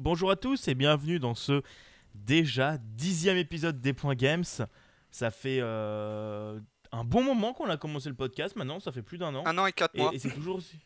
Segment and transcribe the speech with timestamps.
[0.00, 1.60] Bonjour à tous et bienvenue dans ce
[2.14, 4.44] déjà dixième épisode des Points Games.
[5.10, 6.58] Ça fait euh,
[6.90, 9.42] un bon moment qu'on a commencé le podcast maintenant, ça fait plus d'un an.
[9.46, 10.10] Un an et quatre Et, mois.
[10.14, 10.78] et c'est toujours aussi.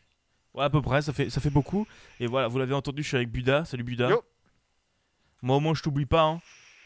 [0.53, 1.87] Ouais, à peu près, ça fait, ça fait beaucoup.
[2.19, 3.63] Et voilà, vous l'avez entendu, je suis avec Buda.
[3.63, 4.09] Salut Buda.
[4.09, 4.21] Yo.
[5.41, 6.41] Moi au moins je t'oublie pas, hein.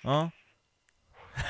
[0.05, 0.32] Hein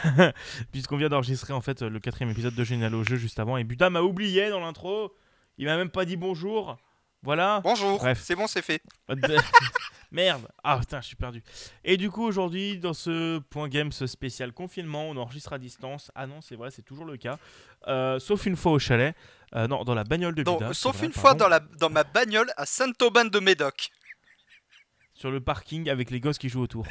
[0.72, 3.58] Puisqu'on vient d'enregistrer en fait le quatrième épisode de Génial au jeu juste avant.
[3.58, 5.14] Et Buda m'a oublié dans l'intro.
[5.58, 6.78] Il m'a même pas dit bonjour.
[7.22, 7.60] Voilà.
[7.66, 8.22] Bonjour, Bref.
[8.24, 8.82] c'est bon, c'est fait.
[10.12, 11.44] Merde Ah putain, je suis perdu.
[11.84, 16.12] Et du coup, aujourd'hui, dans ce point game ce spécial confinement, on enregistre à distance.
[16.16, 17.38] Ah non, c'est vrai, c'est toujours le cas.
[17.88, 19.16] Euh, sauf une fois au chalet.
[19.56, 20.68] Euh, non, dans la bagnole de Buda.
[20.70, 23.90] c'est sauf vrai, une fois dans, la, dans ma bagnole à Saint-Aubin de Médoc.
[25.14, 26.86] Sur le parking avec les gosses qui jouent autour.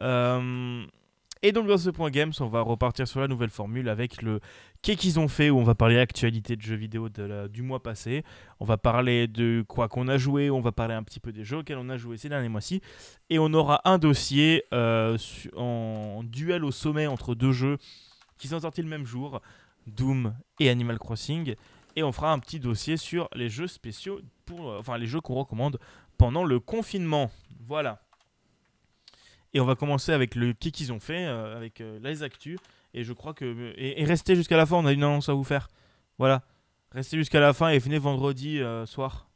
[0.00, 0.86] Euh,
[1.42, 4.40] Et donc, dans ce point games, on va repartir sur la nouvelle formule avec le
[4.82, 7.08] qu'est-ce qu'ils ont fait, où on va parler actualité de jeux vidéo
[7.48, 8.24] du mois passé.
[8.60, 11.44] On va parler de quoi qu'on a joué, on va parler un petit peu des
[11.44, 12.80] jeux auxquels on a joué ces derniers mois-ci.
[13.30, 15.16] Et on aura un dossier euh,
[15.56, 17.78] en duel au sommet entre deux jeux
[18.36, 19.40] qui sont sortis le même jour,
[19.86, 21.54] Doom et Animal Crossing.
[21.96, 25.78] Et on fera un petit dossier sur les jeux spéciaux, enfin les jeux qu'on recommande
[26.16, 27.30] pendant le confinement.
[27.66, 28.00] Voilà.
[29.54, 32.58] Et on va commencer avec le qui qu'ils ont fait, euh, avec euh, les actus.
[32.94, 33.72] Et je crois que.
[33.76, 35.68] Et, et restez jusqu'à la fin, on a une annonce à vous faire.
[36.18, 36.42] Voilà.
[36.92, 39.28] Restez jusqu'à la fin et venez vendredi euh, soir.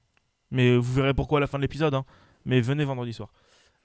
[0.51, 1.95] Mais vous verrez pourquoi à la fin de l'épisode.
[1.95, 2.05] hein.
[2.45, 3.31] Mais venez vendredi soir.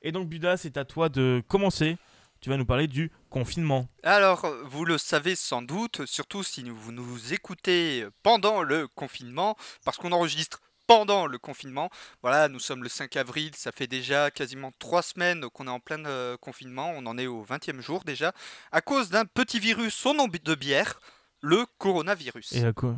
[0.01, 1.97] Et donc, Buda, c'est à toi de commencer.
[2.39, 3.87] Tu vas nous parler du confinement.
[4.03, 9.97] Alors, vous le savez sans doute, surtout si vous nous écoutez pendant le confinement, parce
[9.97, 11.89] qu'on enregistre pendant le confinement.
[12.21, 15.79] Voilà, nous sommes le 5 avril, ça fait déjà quasiment trois semaines qu'on est en
[15.79, 18.33] plein euh, confinement, on en est au 20e jour déjà,
[18.71, 20.99] à cause d'un petit virus au nom de bière,
[21.41, 22.53] le coronavirus.
[22.53, 22.95] Et à quoi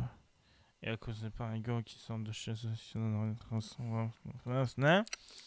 [0.82, 2.72] Et à cause des parigons qui sortent de chez eux.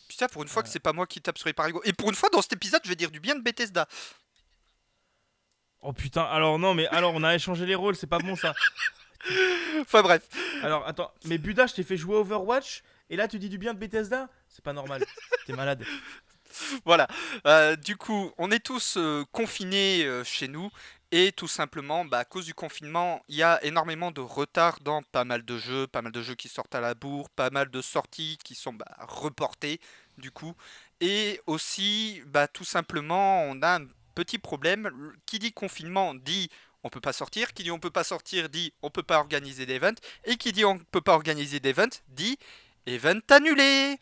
[0.08, 1.82] Putain, pour une fois que c'est pas moi qui tape sur les parigots.
[1.86, 3.88] Et pour une fois, dans cet épisode, je vais dire du bien de Bethesda.
[5.86, 8.54] Oh putain, alors non, mais alors on a échangé les rôles, c'est pas bon ça.
[9.82, 10.28] Enfin bref.
[10.62, 13.74] Alors attends, mais Buda, je t'ai fait jouer Overwatch et là tu dis du bien
[13.74, 14.30] de Bethesda?
[14.50, 15.04] C'est pas normal.
[15.46, 15.84] T'es malade.
[16.86, 17.08] Voilà.
[17.48, 20.70] Euh, du coup, on est tous euh, confinés euh, chez nous
[21.12, 25.04] et tout simplement, bah, à cause du confinement, il y a énormément de retard dans
[25.04, 27.70] pas mal de jeux, pas mal de jeux qui sortent à la bourre, pas mal
[27.70, 29.80] de sorties qui sont bah, reportées
[30.18, 30.56] du coup.
[31.02, 34.92] Et aussi, bah, tout simplement, on a un petit problème.
[35.26, 36.50] Qui dit confinement dit
[36.84, 39.66] on peut pas sortir, qui dit on peut pas sortir dit on peut pas organiser
[39.66, 39.96] d'event,
[40.26, 42.38] et qui dit on peut pas organiser d'event dit
[42.86, 43.98] event annulé.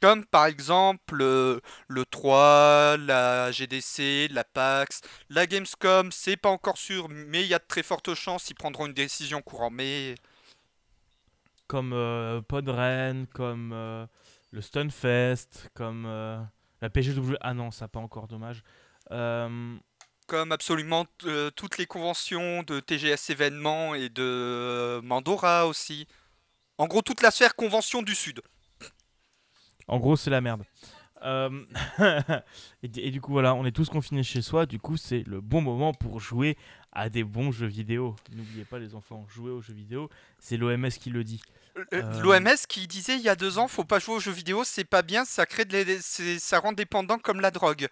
[0.00, 6.76] Comme par exemple euh, le 3, la GDC, la PAX, la Gamescom, c'est pas encore
[6.76, 10.14] sûr, mais il y a de très fortes chances, ils prendront une décision courant mai.
[11.68, 14.04] Comme euh, Podren, comme euh,
[14.50, 16.38] le Stunfest, comme euh,
[16.82, 17.36] la PGW.
[17.40, 18.62] Ah non, ça pas encore, dommage.
[20.26, 26.06] Comme absolument euh, toutes les conventions de TGS événements et de euh, Mandora aussi.
[26.78, 28.40] En gros, toute la sphère convention du Sud.
[29.86, 30.64] en gros, c'est la merde.
[31.22, 31.64] Euh,
[32.82, 34.66] et, et du coup, voilà, on est tous confinés chez soi.
[34.66, 36.56] Du coup, c'est le bon moment pour jouer
[36.92, 38.16] à des bons jeux vidéo.
[38.32, 40.08] N'oubliez pas, les enfants, jouer aux jeux vidéo,
[40.38, 41.42] c'est l'OMS qui le dit.
[41.92, 44.84] L'OMS qui disait il y a deux ans, faut pas jouer aux jeux vidéo, c'est
[44.84, 47.88] pas bien, ça crée de c'est- ça rend dépendant comme la drogue.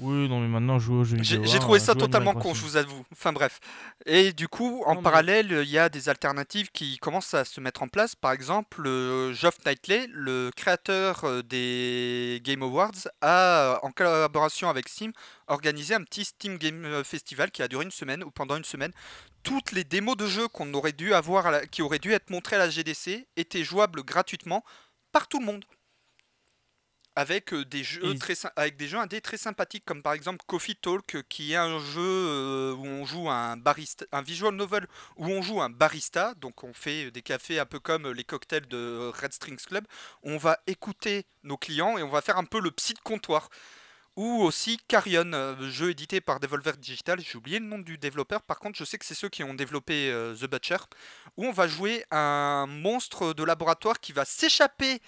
[0.00, 1.42] Oui, non, mais maintenant, jouer aux jeux vidéo.
[1.44, 3.04] j'ai hein, trouvé ça totalement con, je vous avoue.
[3.12, 3.60] Enfin bref.
[4.06, 7.60] Et du coup, en Non, parallèle, il y a des alternatives qui commencent à se
[7.60, 8.14] mettre en place.
[8.16, 14.70] Par exemple, euh, Geoff Knightley, le créateur euh, des Game Awards, a, euh, en collaboration
[14.70, 15.12] avec Steam,
[15.48, 18.92] organisé un petit Steam Game Festival qui a duré une semaine ou pendant une semaine.
[19.42, 22.56] Toutes les démos de jeux qu'on aurait dû avoir, la- qui auraient dû être montrées
[22.56, 24.64] à la GDC, étaient jouables gratuitement
[25.12, 25.64] par tout le monde.
[27.20, 30.74] Avec euh, des jeux très avec des jeux indés très sympathiques comme par exemple Coffee
[30.74, 34.86] Talk qui est un jeu euh, où on joue un barista un visual novel
[35.16, 36.32] où on joue un barista.
[36.40, 39.84] Donc on fait des cafés un peu comme les cocktails de Red Strings Club.
[40.22, 43.50] On va écouter nos clients et on va faire un peu le psy de comptoir.
[44.16, 48.42] Ou aussi Carrion, euh, jeu édité par Devolver Digital, j'ai oublié le nom du développeur,
[48.42, 50.78] par contre je sais que c'est ceux qui ont développé euh, The Butcher,
[51.36, 55.00] où on va jouer un monstre de laboratoire qui va s'échapper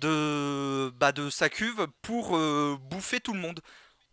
[0.00, 3.60] de, bah, de sa cuve pour euh, bouffer tout le monde.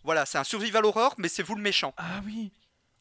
[0.04, 1.94] Voilà, c'est un survival horror, mais c'est vous le méchant.
[1.98, 2.52] Ah oui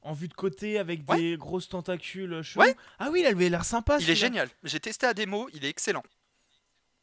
[0.03, 1.17] En vue de côté avec Ouais.
[1.19, 2.65] des grosses tentacules chelous.
[2.65, 2.75] Ouais.
[2.99, 3.99] Ah oui, il avait l'air sympa.
[4.01, 4.49] Il est génial.
[4.65, 6.03] J'ai testé à démo, il est excellent.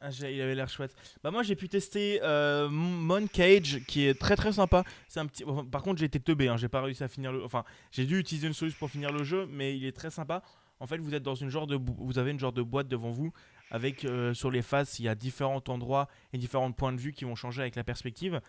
[0.05, 0.93] Ah, il avait l'air chouette.
[1.23, 4.83] Bah moi j'ai pu tester euh, Mon Cage qui est très très sympa.
[5.07, 5.45] C'est un petit.
[5.45, 7.41] enfin, par contre j'ai été teubé, hein, j'ai pas réussi à finir le.
[7.45, 10.43] Enfin j'ai dû utiliser une solution pour finir le jeu, mais il est très sympa.
[10.81, 13.11] En fait vous êtes dans une genre de, vous avez une genre de boîte devant
[13.11, 13.31] vous
[13.73, 17.11] avec euh, sur les faces, il y a différents endroits et différents points de vue
[17.11, 18.39] qui vont changer avec la perspective.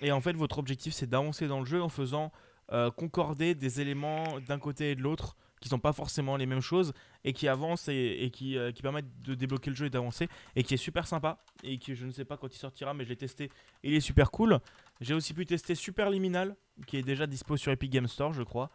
[0.00, 2.30] Et en fait, votre objectif, c'est d'avancer dans le jeu en faisant
[2.72, 6.60] euh, concorder des éléments d'un côté et de l'autre qui sont pas forcément les mêmes
[6.60, 6.92] choses
[7.24, 10.62] et qui avancent et, qui, euh, qui, permettent de débloquer le jeu et d'avancer et
[10.62, 13.08] qui est super sympa et qui je ne sais pas quand il sortira mais je
[13.08, 13.50] l'ai testé
[13.82, 14.60] il est super cool.
[15.00, 16.56] J'ai aussi pu tester Superliminal
[16.86, 18.70] qui est déjà dispo sur Epic Game Store je crois.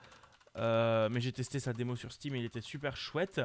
[0.55, 3.41] Mais j'ai testé sa démo sur Steam et il était super chouette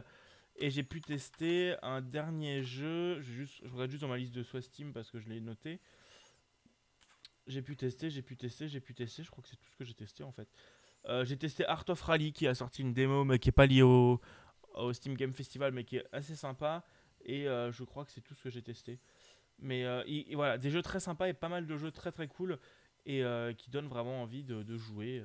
[0.59, 4.63] et j'ai pu tester un dernier jeu je, regarde juste dans ma liste de soit
[4.63, 5.81] Steam parce que je l'ai noté
[7.47, 9.23] j'ai pu tester, j'ai pu tester, j'ai pu tester.
[9.23, 10.49] Je crois que c'est tout ce que j'ai testé en fait.
[11.09, 13.67] Euh, j'ai testé Art of Rally qui a sorti une démo mais qui est pas
[13.67, 14.21] liée au,
[14.93, 16.85] Steam Game Festival mais qui est assez sympa.
[17.25, 18.99] Et euh, je crois que c'est tout ce que j'ai testé.
[19.59, 22.59] Mais euh, voilà, des jeux très sympas et pas mal de jeux très très cool
[23.07, 23.23] et
[23.57, 25.25] qui donnent vraiment envie de, jouer.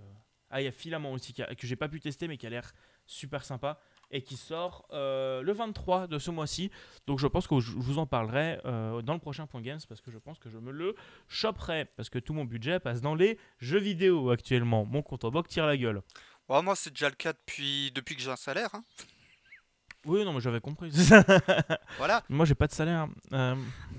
[0.51, 2.72] Ah, il y a Filament aussi que j'ai pas pu tester mais qui a l'air
[3.07, 6.69] super sympa et qui sort euh, le 23 de ce mois-ci.
[7.07, 10.01] Donc je pense que je vous en parlerai euh, dans le prochain Point Games parce
[10.01, 10.95] que je pense que je me le
[11.27, 14.85] choperai parce que tout mon budget passe dans les jeux vidéo actuellement.
[14.85, 16.01] Mon compte en banque tire la gueule.
[16.49, 18.69] moi c'est déjà le cas depuis, depuis que j'ai un salaire.
[18.75, 18.83] Hein.
[20.07, 20.89] Oui, non, mais j'avais compris.
[21.99, 22.23] voilà.
[22.27, 23.07] Moi, j'ai pas de salaire.
[23.33, 23.55] Euh.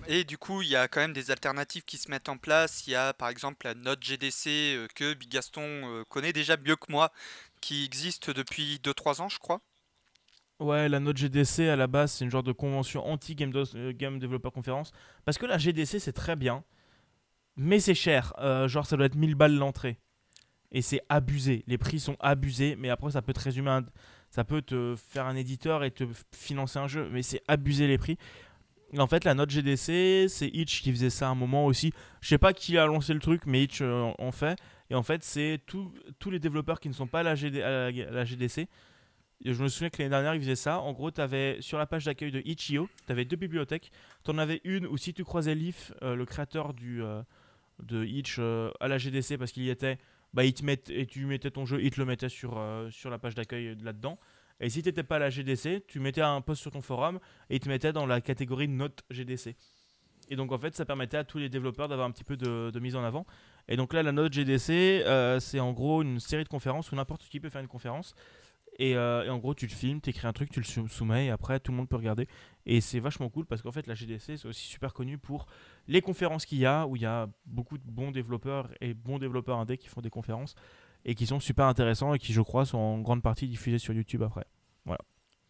[0.09, 2.89] Et du coup, il y a quand même des alternatives qui se mettent en place.
[2.89, 7.13] Il y a par exemple la note GDC que Bigaston connaît déjà mieux que moi,
[7.61, 9.61] qui existe depuis 2-3 ans, je crois.
[10.63, 14.21] Ouais, la note GDC à la base, c'est une genre de convention anti-Game euh, Game
[14.21, 14.93] Developer Conference.
[15.25, 16.63] Parce que la GDC, c'est très bien,
[17.57, 18.33] mais c'est cher.
[18.39, 19.99] Euh, genre, ça doit être 1000 balles l'entrée.
[20.71, 21.65] Et c'est abusé.
[21.67, 23.81] Les prix sont abusés, mais après, ça peut te résumer
[24.31, 27.99] Ça peut te faire un éditeur et te financer un jeu, mais c'est abusé les
[27.99, 28.17] prix.
[28.97, 31.93] En fait, la note GDC, c'est Itch qui faisait ça à un moment aussi.
[32.21, 34.57] Je sais pas qui a lancé le truc, mais Itch euh, en fait.
[34.91, 38.69] Et en fait, c'est tous les développeurs qui ne sont pas à la GDC
[39.45, 40.81] je me souviens que l'année dernière, ils faisaient ça.
[40.81, 43.91] En gros, avais, sur la page d'accueil de Itch.io, tu avais deux bibliothèques.
[44.25, 47.23] Tu en avais une où si tu croisais Leaf, euh, le créateur du, euh,
[47.83, 49.99] de Itch euh, à la GDC, parce qu'il y était,
[50.33, 53.35] bah, te et tu mettais ton jeu, il te le mettait sur, sur la page
[53.35, 54.19] d'accueil là-dedans.
[54.61, 57.19] Et si tu n'étais pas à la GDC, tu mettais un post sur ton forum
[57.51, 59.57] et il te mettait dans la catégorie note GDC.
[60.29, 62.71] Et donc en fait, ça permettait à tous les développeurs d'avoir un petit peu de,
[62.71, 63.27] de, mise en avant.
[63.67, 65.05] Et donc là, la note GDC,
[65.41, 68.15] c'est en gros une série de conférences où n'importe qui peut faire une conférence.
[68.81, 71.31] Euh, et, en gros, tu te filmes, tu écris un truc, tu le soumets et
[71.31, 72.27] après tout le monde peut regarder.
[72.67, 75.47] Et c'est vachement cool parce qu'en fait, la GDC, c'est aussi super connu pour
[75.89, 79.19] les conférences qu'il y a où il y a beaucoup de bons développeurs et bons
[79.19, 80.55] développeurs indés qui font des conférences
[81.05, 83.93] et qui sont super intéressants et qui, je crois, sont en grande partie diffusés sur
[83.93, 84.47] YouTube après.
[84.85, 85.01] Voilà.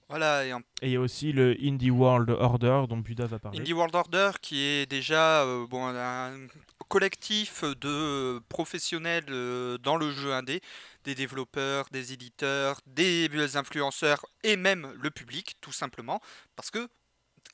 [0.08, 0.52] Voilà, et,
[0.82, 3.58] il y a aussi le Indie World Order dont Buda va parler.
[3.58, 6.48] Indie World Order qui est déjà euh, bon, un
[6.92, 10.60] collectif de professionnels euh, dans le jeu indé
[11.04, 16.20] des développeurs, des éditeurs, des influenceurs et même le public, tout simplement.
[16.54, 16.86] Parce que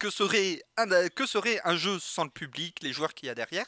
[0.00, 3.36] que serait un, que serait un jeu sans le public, les joueurs qu'il y a
[3.36, 3.66] derrière?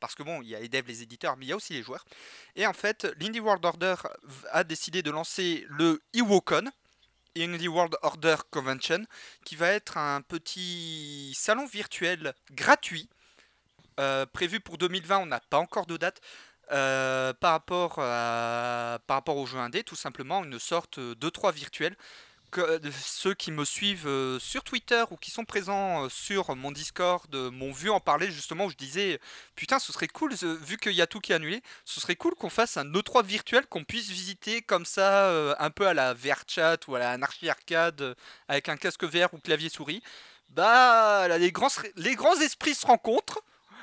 [0.00, 1.74] Parce que bon, il y a les devs, les éditeurs, mais il y a aussi
[1.74, 2.06] les joueurs.
[2.56, 3.96] Et en fait, l'Indie World Order
[4.52, 6.64] a décidé de lancer le IWOCON,
[7.36, 9.04] Indie World Order Convention,
[9.44, 13.10] qui va être un petit salon virtuel gratuit,
[13.98, 16.20] euh, prévu pour 2020, on n'a pas encore de date,
[16.72, 21.50] euh, par, rapport à, par rapport au jeu indé, tout simplement une sorte de 3
[21.52, 21.96] virtuel.
[22.52, 26.72] Que, ceux qui me suivent euh, sur Twitter ou qui sont présents euh, sur mon
[26.72, 29.20] Discord m'ont vu en parler justement où je disais
[29.54, 32.34] putain ce serait cool vu qu'il y a tout qui est annulé ce serait cool
[32.34, 35.30] qu'on fasse un E3 virtuel qu'on puisse visiter comme ça
[35.60, 38.16] un peu à la VRChat ou à la Anarchy Arcade
[38.48, 40.02] avec un casque VR ou clavier souris
[40.48, 43.40] bah les grands, les grands esprits se rencontrent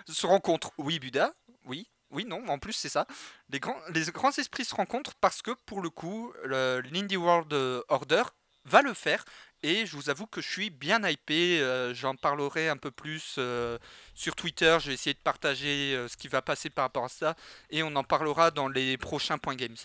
[0.08, 1.34] se rencontrent oui Buda
[1.66, 3.06] oui oui, non, en plus c'est ça.
[3.50, 7.82] Les grands, les grands esprits se rencontrent parce que pour le coup, l'Indie World euh,
[7.90, 8.24] Order
[8.66, 9.26] va le faire.
[9.64, 11.60] Et je vous avoue que je suis bien hypé.
[11.60, 13.78] Euh, j'en parlerai un peu plus euh,
[14.14, 14.78] sur Twitter.
[14.80, 17.36] Je vais essayer de partager ce qui va passer par rapport à ça.
[17.72, 19.76] Et on en parlera dans les prochains points games.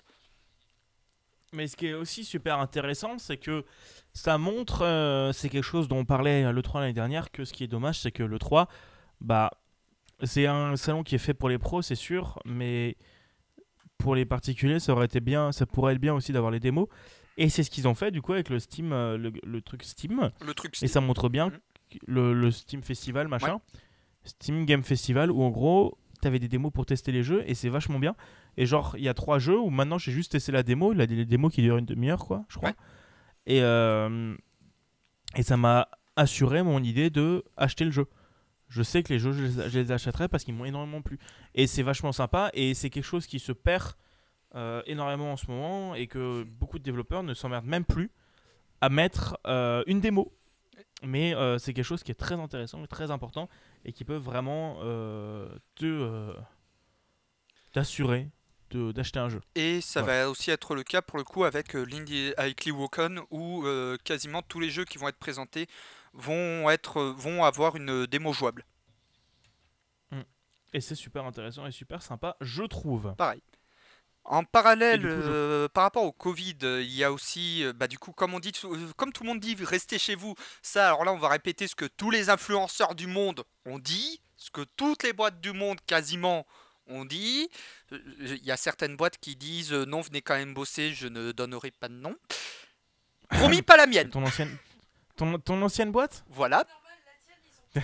[1.53, 3.65] Mais ce qui est aussi super intéressant, c'est que
[4.15, 7.65] ça montre, c'est quelque chose dont on parlait le 3 l'année dernière, que ce qui
[7.65, 8.69] est dommage, c'est que le 3,
[9.21, 9.51] bah,
[10.23, 12.97] c'est un salon qui est fait pour les pros, c'est sûr, mais
[13.99, 16.89] pour les particuliers, ça aurait été bien, ça pourrait être bien aussi d'avoir les démos.
[17.39, 20.31] Et c'est ce qu'ils ont fait du coup avec le Steam, euh, le, truc Steam.
[20.45, 21.59] Le truc Et ça montre bien mhm.
[22.07, 23.61] le, Steam Festival, machin.
[24.25, 27.69] Steam Game Festival, où en gros, t'avais des démos pour tester les jeux et c'est
[27.69, 28.15] vachement bien.
[28.57, 30.93] Et genre, il y a trois jeux où maintenant j'ai juste testé la démo.
[30.93, 32.73] Il a des démos qui durent une demi-heure, quoi, je crois.
[33.47, 34.37] Et, euh,
[35.37, 38.07] et ça m'a assuré mon idée de acheter le jeu
[38.73, 41.19] je sais que les jeux, je les, achèterai parce qu'ils m'ont énormément plu.
[41.55, 43.93] Et c'est vachement sympa, et c'est quelque chose qui se perd
[44.55, 48.11] euh, énormément en ce moment, et que beaucoup de développeurs ne s'emmerdent même plus
[48.81, 50.33] à mettre euh, une démo.
[51.03, 53.51] Mais euh, c'est quelque chose qui est très intéressant et très important,
[53.85, 54.77] et qui peut vraiment
[55.75, 56.35] te
[57.73, 58.29] t'assurer
[58.71, 59.41] d'acheter un jeu.
[59.55, 63.21] Et ça va aussi être le cas pour le coup avec euh, l'Indie avec Woken
[63.31, 63.65] où
[64.05, 65.67] quasiment tous les jeux qui vont être présentés
[66.13, 68.65] vont, être, vont avoir une démo jouable.
[70.75, 73.15] Et c'est super intéressant et super sympa, je trouve.
[73.17, 73.43] Pareil.
[74.25, 77.99] En parallèle, euh, par rapport au Covid, euh, il y a aussi, euh, bah, du
[77.99, 78.53] coup, comme on dit,
[78.97, 80.35] comme tout le monde dit, restez chez vous.
[80.63, 84.21] Ça, alors là, on va répéter ce que tous les influenceurs du monde ont dit,
[84.37, 86.47] ce que toutes les boîtes du monde quasiment
[86.87, 87.49] ont dit.
[87.91, 91.73] Il y a certaines boîtes qui disent non, venez quand même bosser, je ne donnerai
[91.73, 92.15] pas de nom.
[93.29, 94.11] Promis, pas la mienne.
[94.11, 94.57] Ton ancienne,
[95.17, 96.65] ton, ton ancienne boîte Voilà.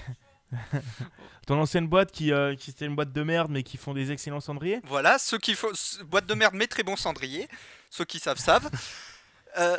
[1.47, 4.13] ton ancienne boîte qui, euh, qui c'était une boîte de merde mais qui font des
[4.13, 5.69] excellents cendriers Voilà, ceux qui font
[6.07, 7.49] boîte de merde mais très bon cendrier,
[7.91, 8.71] ceux qui savent savent.
[9.57, 9.77] Euh,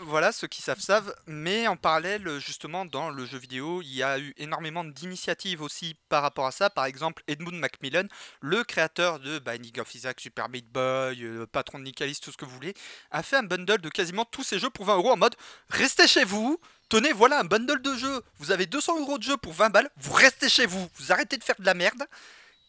[0.00, 1.14] voilà, ceux qui savent savent.
[1.26, 5.96] Mais en parallèle, justement, dans le jeu vidéo, il y a eu énormément d'initiatives aussi
[6.08, 6.70] par rapport à ça.
[6.70, 8.06] Par exemple, Edmund Macmillan,
[8.40, 12.32] le créateur de bah, Binding of Isaac, Super Meat Boy, le patron de Nicalis, tout
[12.32, 12.74] ce que vous voulez,
[13.10, 15.36] a fait un bundle de quasiment tous ces jeux pour 20 euros en mode
[15.68, 16.58] restez chez vous.
[16.88, 18.22] Tenez, voilà un bundle de jeux.
[18.38, 19.90] Vous avez 200 euros de jeux pour 20 balles.
[19.96, 20.88] Vous restez chez vous.
[20.96, 22.04] Vous arrêtez de faire de la merde.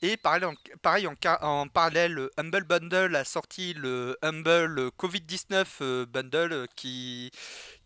[0.04, 6.06] Et pareil, en, pareil en, en, parallèle, Humble Bundle a sorti le Humble Covid-19 euh,
[6.06, 7.32] Bundle euh, qui,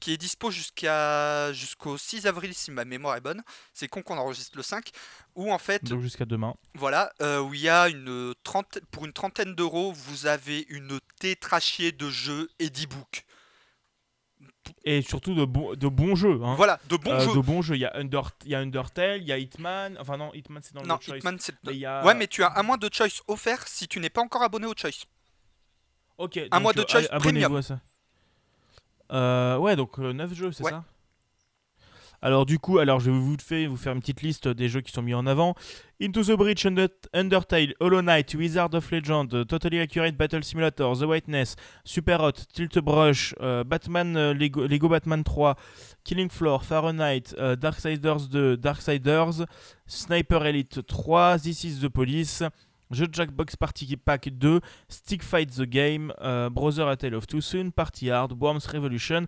[0.02, 3.42] qui est dispo jusqu'à jusqu'au 6 avril si ma mémoire est bonne.
[3.74, 4.90] C'est con qu'on enregistre le 5.
[5.36, 5.86] Où en fait.
[5.86, 6.54] Donc jusqu'à demain.
[6.74, 11.00] Voilà, euh, où il y a une trente, pour une trentaine d'euros, vous avez une
[11.20, 13.26] tétrachier de jeux et d'e-books
[14.84, 16.40] et surtout de, bon, de bons jeux.
[16.44, 16.56] Hein.
[16.56, 17.34] Voilà, de bons euh, jeux.
[17.34, 17.76] De bons jeux.
[17.76, 19.98] Il y, a Under, y a Undertale, il y a Hitman.
[20.00, 22.04] Enfin, non, Hitman, c'est dans le Choice.
[22.04, 24.68] Ouais, mais tu as un mois de Choice offert si tu n'es pas encore abonné
[24.68, 25.06] au Choice.
[26.18, 27.56] Ok, un donc, mois de euh, Choice premium.
[27.56, 27.80] À ça.
[29.12, 30.84] Euh, ouais, donc 9 jeux, c'est ça?
[32.24, 33.36] Alors du coup, alors je vais vous,
[33.78, 35.56] faire, une petite liste des jeux qui sont mis en avant.
[36.00, 36.68] Into the Bridge,
[37.14, 42.78] Undertale, Hollow Knight, Wizard of Legend, Totally Accurate Battle Simulator, The Whiteness, Super Hot, Tilt
[42.80, 45.56] Brush, euh, Batman, euh, Lego, Batman 3,
[46.04, 49.46] Killing Floor, Fahrenheit, euh, Darksiders 2, Darksiders,
[49.88, 52.44] Sniper Elite 3, This is the Police,
[52.92, 54.60] Jeu Jackbox Party Pack 2,
[54.90, 59.28] Stick Fight the Game, euh, Brother A Tale of Two Soon, Party Hard, Worms Revolution,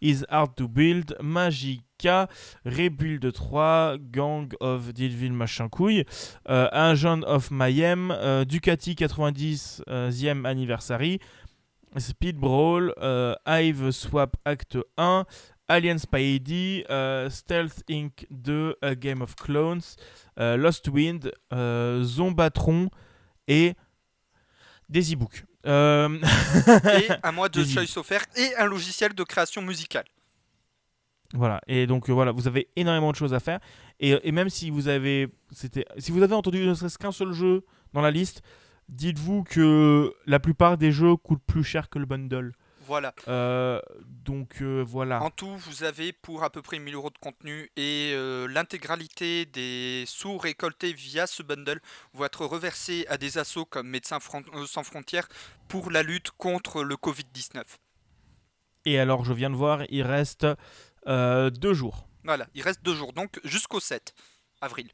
[0.00, 2.28] Is Hard to Build, Magica,
[2.64, 6.04] Rebuild 3, Gang of Dealville Machin Couille,
[6.48, 6.68] euh,
[7.26, 11.18] of Mayhem, euh, Ducati 90e Anniversary,
[11.98, 15.24] Speed Brawl, euh, Hive Swap Act 1,
[15.68, 18.26] Alien Spidey, euh, Stealth Inc.
[18.30, 19.96] 2, A Game of Clones,
[20.36, 21.32] Lost Wind,
[22.02, 22.90] Zombatron
[23.48, 23.74] et
[24.88, 25.44] des e-books.
[25.66, 26.18] Euh,
[26.98, 30.04] Et un mois de choice offert et un logiciel de création musicale.
[31.34, 33.58] Voilà, et donc euh, voilà, vous avez énormément de choses à faire.
[33.98, 37.32] Et, et même si vous avez, c'était, si vous avez entendu ne serait-ce qu'un seul
[37.32, 38.42] jeu dans la liste,
[38.88, 42.52] dites-vous que la plupart des jeux coûtent plus cher que le bundle.
[42.86, 43.12] Voilà.
[43.26, 43.80] Euh,
[44.24, 45.22] donc euh, voilà.
[45.22, 49.44] En tout, vous avez pour à peu près 1000 euros de contenu et euh, l'intégralité
[49.44, 51.80] des sous récoltés via ce bundle
[52.12, 54.18] vont être reversés à des assos comme Médecins
[54.66, 55.28] sans frontières
[55.68, 57.64] pour la lutte contre le Covid-19.
[58.84, 60.46] Et alors, je viens de voir, il reste
[61.06, 62.06] deux jours.
[62.22, 64.14] Voilà, il reste deux jours, donc jusqu'au 7
[64.60, 64.90] avril.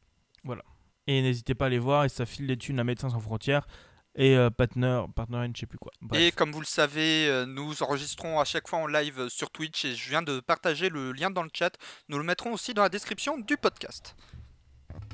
[1.07, 3.67] Et n'hésitez pas à les voir, et ça file les thunes à Médecins sans frontières
[4.15, 5.91] et euh, Partner, Partner je sais plus quoi.
[6.01, 6.21] Bref.
[6.21, 9.51] Et comme vous le savez, euh, nous enregistrons à chaque fois en live euh, sur
[9.51, 11.77] Twitch et je viens de partager le lien dans le chat.
[12.09, 14.15] Nous le mettrons aussi dans la description du podcast.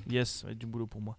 [0.09, 1.17] Yes, ça va être du boulot pour moi.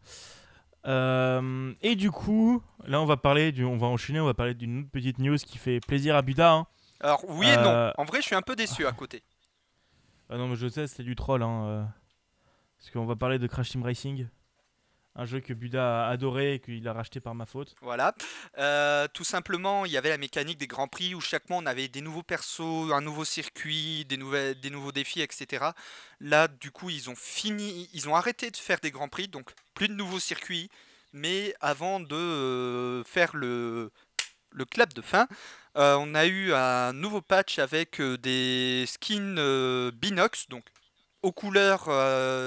[0.87, 4.53] Euh, et du coup, là on va parler, du, on va enchaîner, on va parler
[4.53, 6.51] d'une autre petite news qui fait plaisir à Buda.
[6.53, 6.67] hein.
[7.01, 9.23] Alors oui et non, en vrai je suis un peu déçu à côté.
[10.29, 11.43] Ah non mais je sais, c'est du troll.
[11.43, 11.89] Hein,
[12.77, 14.27] parce qu'on va parler de Crash Team Racing.
[15.15, 17.75] Un jeu que Buda a adoré et qu'il a racheté par ma faute.
[17.81, 18.13] Voilà.
[18.57, 21.65] Euh, tout simplement, il y avait la mécanique des grands prix où chaque mois on
[21.65, 25.65] avait des nouveaux persos, un nouveau circuit, des, nouvelles, des nouveaux défis, etc.
[26.19, 29.51] Là, du coup, ils ont fini, ils ont arrêté de faire des grands prix, donc
[29.73, 30.69] plus de nouveaux circuits.
[31.11, 33.91] Mais avant de euh, faire le,
[34.51, 35.27] le clap de fin,
[35.75, 40.65] euh, on a eu un nouveau patch avec des skins Binox, donc
[41.23, 41.89] aux couleurs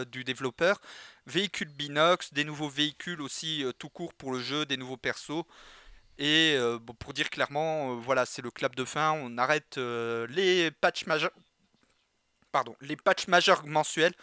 [0.07, 0.81] du développeur,
[1.27, 5.45] véhicules Binox, des nouveaux véhicules aussi euh, tout court pour le jeu, des nouveaux persos.
[6.19, 9.13] Et euh, pour dire clairement, euh, voilà, c'est le clap de fin.
[9.13, 11.33] On arrête les patchs majeurs.
[12.51, 14.15] Pardon, les patchs majeurs mensuels.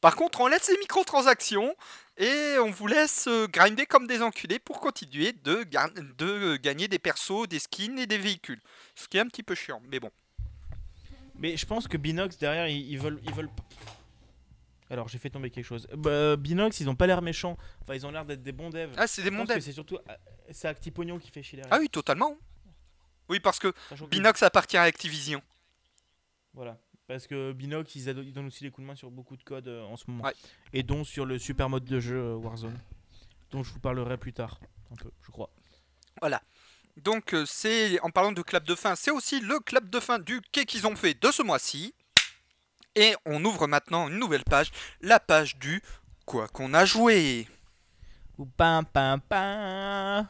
[0.00, 1.76] Par contre, on laisse les microtransactions
[2.16, 5.62] et on vous laisse grinder comme des enculés pour continuer de,
[6.56, 8.60] gagner des persos, des skins et des véhicules.
[8.96, 10.10] Ce qui est un petit peu chiant, mais bon.
[11.36, 13.50] Mais je pense que Binox derrière ils, ils veulent ils veulent.
[14.92, 15.88] Alors j'ai fait tomber quelque chose.
[15.96, 17.56] Bah, Binox ils ont pas l'air méchants.
[17.80, 18.92] Enfin ils ont l'air d'être des bons devs.
[18.96, 19.48] Ah, c'est des mondes.
[19.48, 20.14] que c'est surtout euh,
[20.50, 21.74] c'est Actipognon qui fait chier derrière.
[21.74, 22.36] Ah oui, totalement.
[23.28, 23.72] Oui, parce que
[24.10, 25.42] Binox appartient à Activision.
[26.52, 26.78] Voilà.
[27.06, 29.82] Parce que Binox, ils, donnent aussi des coups de main sur beaucoup de codes euh,
[29.84, 30.24] en ce moment.
[30.24, 30.34] Ouais.
[30.72, 32.78] Et dont sur le super mode de jeu euh, Warzone.
[33.50, 34.60] Dont je vous parlerai plus tard.
[34.90, 35.50] Un peu, je crois.
[36.96, 40.18] Donc euh, c'est en parlant de clap de fin, c'est aussi le clap de fin
[40.18, 41.94] du quai qu'ils ont fait de ce mois-ci.
[42.94, 44.70] Et on ouvre maintenant une nouvelle page,
[45.00, 45.82] la page du
[46.26, 47.48] quoi qu'on a joué.
[48.38, 50.28] Ou pam pam pam.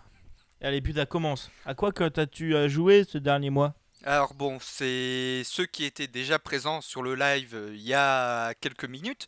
[0.60, 1.50] Allez, putain, commence.
[1.66, 3.74] À quoi que t'as-tu euh, joué ce dernier mois?
[4.04, 8.52] Alors bon, c'est ceux qui étaient déjà présents sur le live euh, il y a
[8.54, 9.26] quelques minutes.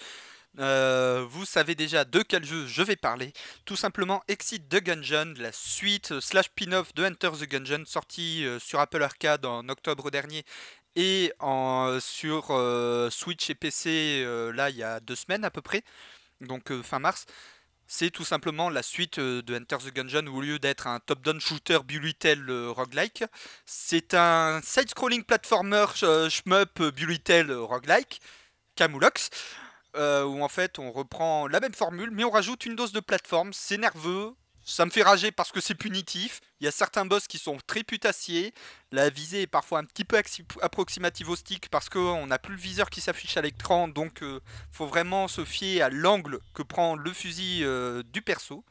[0.59, 3.33] Euh, vous savez déjà de quel jeu je vais parler.
[3.65, 8.45] Tout simplement Exit the Gungeon, la suite euh, slash pin-off de Enter the Gungeon, sorti
[8.59, 10.45] sur Apple Arcade en octobre dernier
[10.97, 11.33] et
[12.01, 12.47] sur
[13.11, 14.25] Switch et PC
[14.55, 15.83] là il y a deux semaines à peu près,
[16.41, 17.27] donc fin mars.
[17.87, 21.39] C'est tout simplement la suite de Enter the Gungeon où au lieu d'être un top-down
[21.41, 21.79] shooter
[22.27, 23.25] euh, roguelike,
[23.67, 28.21] c'est un side-scrolling platformer shmup euh, roguelike,
[28.75, 29.31] Camoulox,
[29.97, 33.01] euh, où en fait on reprend la même formule mais on rajoute une dose de
[33.01, 34.35] plateforme, c'est nerveux,
[34.65, 37.59] ça me fait rager parce que c'est punitif, il y a certains boss qui sont
[37.67, 38.55] très putassiers,
[38.93, 40.21] la visée est parfois un petit peu
[40.63, 44.41] approximative au stick parce qu'on n'a plus le viseur qui s'affiche à l'écran donc euh,
[44.71, 48.65] faut vraiment se fier à l'angle que prend le fusil euh, du perso.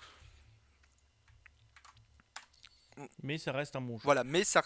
[3.21, 4.01] Mais ça reste un bon jeu.
[4.03, 4.61] Voilà, mais ça,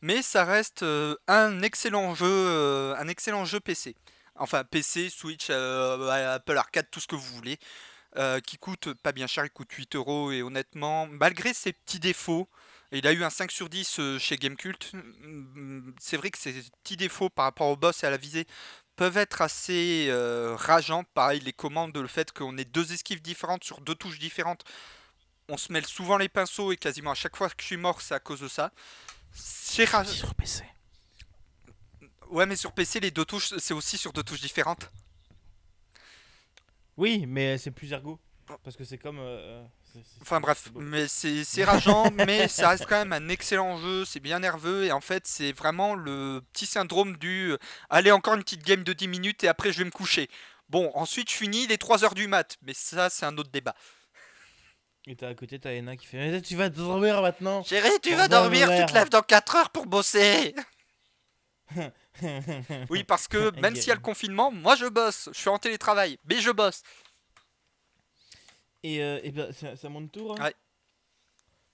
[0.00, 3.96] mais ça reste euh, un excellent jeu, euh, un excellent jeu PC.
[4.36, 7.58] Enfin, PC, Switch, Apple Arcade, tout ce que vous voulez,
[8.18, 12.00] euh, qui coûte pas bien cher, il coûte 8 euros et honnêtement, malgré ses petits
[12.00, 12.48] défauts,
[12.90, 14.92] il a eu un 5 sur 10 euh, chez Gamecult.
[14.92, 16.52] mm, C'est vrai que ces
[16.82, 18.46] petits défauts par rapport au boss et à la visée
[18.96, 21.04] peuvent être assez euh, rageants.
[21.14, 24.64] Pareil, les commandes, le fait qu'on ait deux esquives différentes sur deux touches différentes,
[25.48, 28.00] on se mêle souvent les pinceaux et quasiment à chaque fois que je suis mort,
[28.00, 28.72] c'est à cause de ça.
[29.32, 30.28] C'est rageant.
[32.30, 34.90] Ouais, mais sur PC, les deux touches, c'est aussi sur deux touches différentes.
[36.98, 38.18] Oui, mais c'est plus ergo.
[38.64, 39.18] Parce que c'est comme.
[39.20, 44.04] euh, c'est- Enfin bref, mais c'est rageant, mais ça reste quand même un excellent jeu,
[44.04, 47.58] c'est bien nerveux, et en fait c'est vraiment le petit syndrome du euh,
[47.90, 50.28] allez encore une petite game de 10 minutes et après je vais me coucher.
[50.70, 53.74] Bon, ensuite je finis les 3 heures du mat, mais ça c'est un autre débat.
[55.06, 58.14] Et t'as à côté, t'as Ena qui fait Mais Tu vas dormir maintenant Chérie, tu
[58.14, 60.54] vas dormir, tu te lèves dans 4 heures pour bosser
[62.90, 65.58] Oui, parce que même s'il y a le confinement, moi je bosse, je suis en
[65.58, 66.82] télétravail, mais je bosse.
[68.82, 70.36] Et, euh, et ben, c'est c'est à mon tour.
[70.38, 70.54] hein Ouais.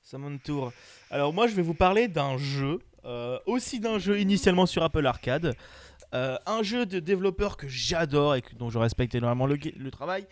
[0.02, 0.72] C'est à mon tour.
[1.10, 5.06] Alors moi, je vais vous parler d'un jeu, euh, aussi d'un jeu initialement sur Apple
[5.06, 5.54] Arcade,
[6.12, 9.90] Euh, un jeu de développeurs que j'adore et que- dont je respecte énormément le, le
[9.90, 10.28] travail.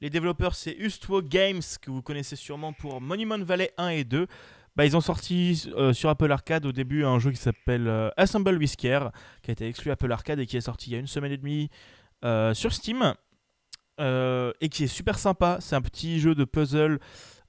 [0.00, 4.28] Les développeurs, c'est Ustwo Games, que vous connaissez sûrement pour Monument Valley 1 et 2.
[4.76, 8.10] Bah, ils ont sorti euh, sur Apple Arcade au début un jeu qui s'appelle euh,
[8.16, 9.10] Assemble Whisker,
[9.42, 11.30] qui a été exclu Apple Arcade et qui est sorti il y a une semaine
[11.30, 11.70] et demie
[12.24, 13.14] euh, sur Steam.
[13.98, 15.58] Et qui est super sympa.
[15.60, 16.98] C'est un petit jeu de puzzle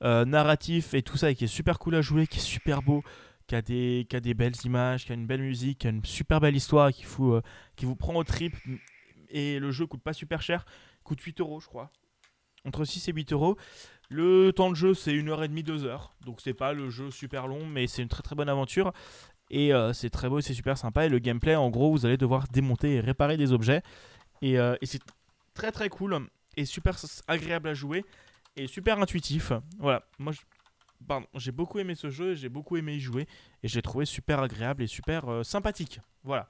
[0.01, 3.03] narratif et tout ça, et qui est super cool à jouer, qui est super beau,
[3.47, 6.55] qui a des, belles images, qui a une belle musique, qui a une super belle
[6.55, 8.55] histoire, qui vous prend au trip.
[9.29, 10.65] Et le jeu coûte pas super cher,
[11.03, 11.91] coûte 8 euros, je crois.
[12.65, 13.57] Entre 6 et 8 euros.
[14.15, 16.15] Le temps de jeu, c'est 1h30, 2 heures.
[16.25, 18.93] Donc, c'est pas le jeu super long, mais c'est une très très bonne aventure.
[19.51, 21.05] Et euh, c'est très beau, c'est super sympa.
[21.05, 23.81] Et le gameplay, en gros, vous allez devoir démonter et réparer des objets.
[24.41, 25.01] Et, euh, c'est
[25.53, 26.17] très très cool
[26.55, 26.95] et super
[27.27, 28.05] agréable à jouer
[28.55, 29.51] et super intuitif.
[29.79, 30.31] Voilà, moi
[31.05, 33.27] pardon, j'ai beaucoup aimé ce jeu, j'ai beaucoup aimé y jouer
[33.63, 35.99] et j'ai trouvé super agréable et super euh, sympathique.
[36.23, 36.49] Voilà.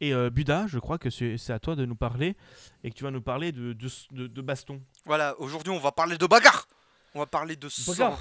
[0.00, 2.36] Et euh, Buda, je crois que c'est à toi de nous parler
[2.82, 4.80] et que tu vas nous parler de, de, de, de baston.
[5.04, 6.66] Voilà, aujourd'hui on va parler de bagarre.
[7.14, 8.16] On va parler de sang.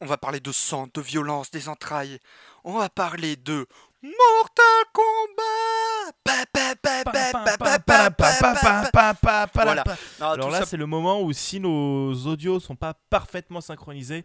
[0.00, 2.18] on va parler de sang, de violence, des entrailles.
[2.64, 3.66] On va parler de
[4.02, 6.12] Mortal Kombat.
[10.20, 14.24] Alors là, c'est le moment où si nos audios sont pas parfaitement synchronisés,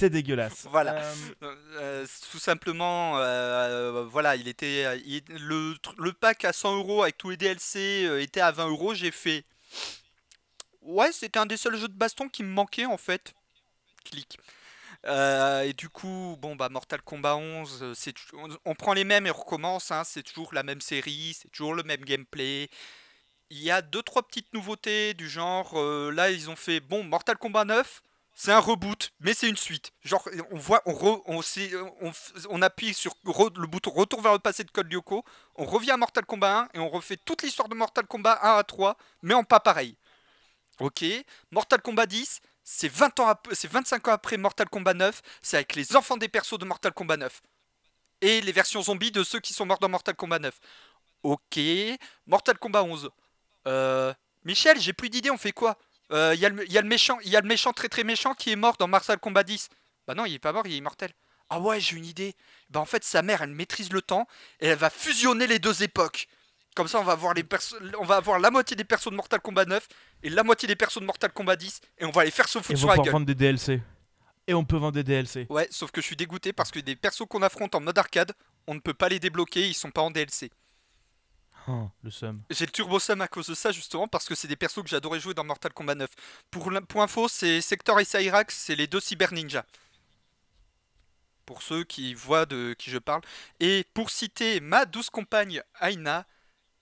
[0.00, 0.66] c'est dégueulasse.
[0.70, 0.94] Voilà.
[1.42, 6.76] Euh, Euh, tout simplement, euh, voilà, il était euh, il- le, le pack à 100
[6.76, 8.94] euros avec tous les DLC euh, était à 20 euros.
[8.94, 9.44] J'ai fait,
[10.82, 13.34] ouais, c'était un des seuls jeux de baston qui me manquait en fait.
[14.04, 14.38] Clic.
[15.06, 19.04] Euh, et du coup, bon, bah, Mortal Kombat 11, euh, c'est, on, on prend les
[19.04, 19.90] mêmes et on recommence.
[19.92, 22.70] hein, c'est toujours la même série, c'est toujours le même gameplay.
[23.50, 25.72] Il y a deux trois petites nouveautés du genre.
[25.78, 28.02] euh, là, ils ont fait bon Mortal Kombat 9.
[28.42, 29.92] C'est un reboot, mais c'est une suite.
[30.02, 31.42] Genre, on voit, on, re- on,
[32.48, 35.26] on, appuie sur le bouton retour vers le passé de Code Lyoko,
[35.56, 38.56] on revient à Mortal Kombat 1 et on refait toute l'histoire de Mortal Kombat 1
[38.56, 39.98] à 3, mais en pas pareil.
[40.78, 41.04] Ok,
[41.50, 45.58] Mortal Kombat 10, c'est 20 ans ap- c'est 25 ans après Mortal Kombat 9, c'est
[45.58, 47.42] avec les enfants des persos de Mortal Kombat 9.
[48.22, 50.58] Et les versions zombies de ceux qui sont morts dans Mortal Kombat 9.
[51.24, 51.60] Ok,
[52.26, 53.10] Mortal Kombat 11.
[53.68, 54.14] Euh,
[54.46, 55.76] Michel, j'ai plus d'idées, on fait quoi?
[56.10, 58.04] Il y, a le- y a le méchant, il y a le méchant très très
[58.04, 59.68] méchant qui est mort dans Mortal Kombat 10.
[60.06, 61.10] Bah non, il est pas mort, il est immortel.
[61.50, 62.34] Ah ouais, j'ai une idée.
[62.68, 64.26] Bah en fait, sa mère, elle maîtrise le temps
[64.60, 66.26] et elle va fusionner les deux époques.
[66.76, 67.44] Comme ça, on va avoir les
[67.98, 69.86] on va avoir la moitié des persos de Mortal Kombat 9
[70.22, 72.58] et la moitié des persos de Mortal Kombat 10 et on va les faire se
[72.58, 73.12] Et foutre on sur la gueule.
[73.12, 73.82] vendre des DLC.
[74.46, 75.46] Et on peut vendre des DLC.
[75.50, 78.32] Ouais, sauf que je suis dégoûté parce que des persos qu'on affronte en mode arcade,
[78.66, 80.50] on ne peut pas les débloquer, ils sont pas en DLC.
[81.68, 82.42] Oh, le seum.
[82.50, 84.88] J'ai le Turbo Sum à cause de ça justement parce que c'est des persos que
[84.88, 86.08] j'adorais jouer dans Mortal Kombat 9.
[86.50, 89.64] Pour, pour info, c'est Sector et Cyrax, c'est les deux cyber ninjas.
[91.44, 93.22] Pour ceux qui voient de qui je parle.
[93.58, 96.26] Et pour citer ma douce compagne Aina,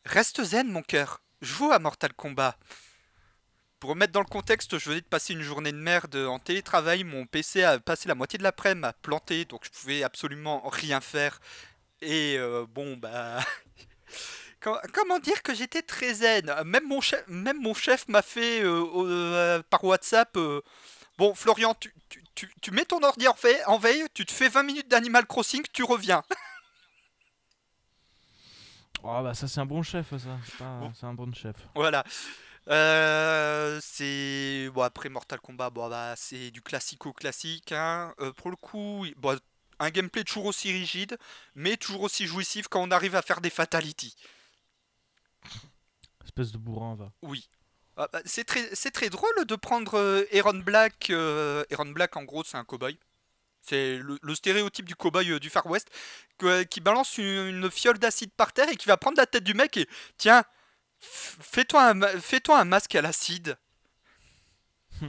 [0.04, 2.56] reste zen mon cœur, joue à Mortal Kombat.
[3.80, 7.04] Pour remettre dans le contexte, je venais de passer une journée de merde en télétravail,
[7.04, 11.00] mon PC a passé la moitié de l'après-midi à planter, donc je pouvais absolument rien
[11.00, 11.40] faire.
[12.00, 13.40] Et euh, bon bah...
[14.60, 16.52] Com- Comment dire que j'étais très zen?
[16.64, 20.36] Même mon chef, même mon chef m'a fait euh, euh, par WhatsApp.
[20.36, 20.60] euh,
[21.16, 24.62] bon, Florian, tu, tu, tu- tu mets ton ordi en, veille, tu te fais 20
[24.64, 26.22] minutes d'Animal Crossing, tu reviens.
[29.04, 30.38] Oh bah ça c'est un bon chef ça.
[30.44, 30.92] C'est Bon.
[31.02, 31.54] Un bon chef.
[31.74, 32.02] voilà.
[32.68, 37.72] Euh, c'est bon après Mortal Kombat, bon bah c'est du classico classique.
[37.72, 38.12] Hein.
[38.20, 39.38] Euh, pour le coup, bon,
[39.78, 41.16] un gameplay toujours aussi rigide,
[41.54, 44.16] mais toujours aussi jouissif quand on arrive à faire des fatalities.
[46.38, 47.12] Espèce de bourrin va.
[47.22, 47.48] Oui.
[47.96, 51.10] Ah, bah, c'est très, c'est très drôle de prendre euh, Aaron Black.
[51.10, 52.96] euh, Aaron Black, en gros, c'est un cowboy.
[53.60, 55.88] C'est le, le stéréotype du cowboy euh, du Far West
[56.38, 59.42] que- qui balance une, une fiole d'acide par terre et qui va prendre la tête
[59.42, 60.44] du mec et tiens,
[61.00, 63.58] fais-toi un, fais-toi un masque à l'acide.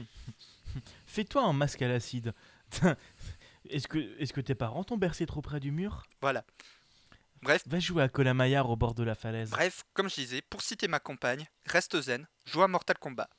[1.06, 2.34] Fais-toi un masque à l'acide.
[3.70, 6.04] Est-ce que, est que tes parents t'ont bercé trop près du mur?
[6.22, 6.44] Voilà.
[7.42, 9.50] Bref, Va jouer à Colamaillard au bord de la falaise.
[9.50, 13.30] bref, comme je disais, pour citer ma compagne, reste zen, joue à Mortal Kombat.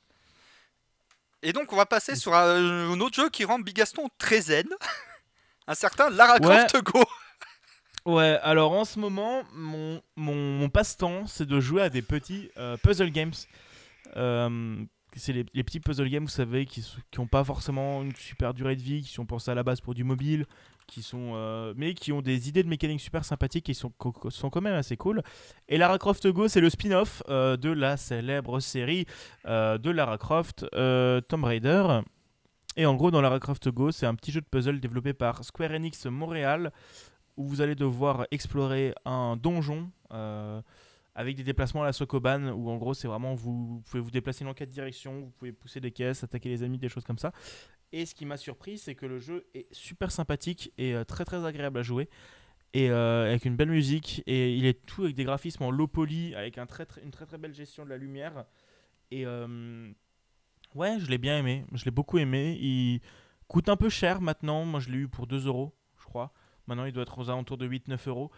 [1.43, 4.67] Et donc, on va passer sur un, un autre jeu qui rend Bigaston très zen.
[5.67, 6.65] un certain Lara Ouais.
[6.67, 7.03] Croft Go.
[8.03, 12.49] Ouais, alors en ce moment, mon, mon, mon passe-temps, c'est de jouer à des petits
[12.57, 13.33] euh, puzzle games.
[14.17, 14.83] Euh,
[15.19, 16.85] c'est les, petits puzzle games, vous savez, qui
[17.17, 19.93] n'ont pas forcément une super durée de vie, qui sont pensés à la base pour
[19.93, 20.45] du mobile,
[20.87, 23.91] qui sont, euh, mais qui ont des idées de mécanique super sympathiques et sont,
[24.29, 25.21] sont quand même assez cool.
[25.67, 29.05] Et Lara Croft Go, c'est le spin-off euh, de la célèbre série
[29.45, 30.65] euh, de Lara Croft,
[31.27, 32.01] Tomb Raider.
[32.77, 35.43] Et en gros, dans Lara Croft Go, c'est un petit jeu de puzzle développé par
[35.43, 36.71] Square Enix Montréal
[37.37, 39.89] où vous allez devoir explorer un donjon
[41.21, 44.43] avec des déplacements à la Sokoban, où en gros c'est vraiment vous, pouvez vous déplacer
[44.43, 47.31] dans quatre directions, vous pouvez pousser des caisses, attaquer les ennemis, des choses comme ça.
[47.93, 51.25] Et ce qui m'a surpris, c'est que le jeu est super sympathique et euh, très
[51.25, 52.09] très agréable à jouer.
[52.73, 55.87] Et euh, avec une belle musique, et il est tout avec des graphismes en low
[55.87, 58.45] poly, avec une très très belle gestion de la lumière.
[59.11, 59.91] Et euh,
[60.73, 62.57] ouais, je l'ai bien aimé, je l'ai beaucoup aimé.
[62.61, 63.01] Il
[63.47, 66.33] coûte un peu cher maintenant, moi je l'ai eu pour 2 euros, je crois.
[66.67, 68.31] Maintenant, il doit être aux alentours de 8-9 euros.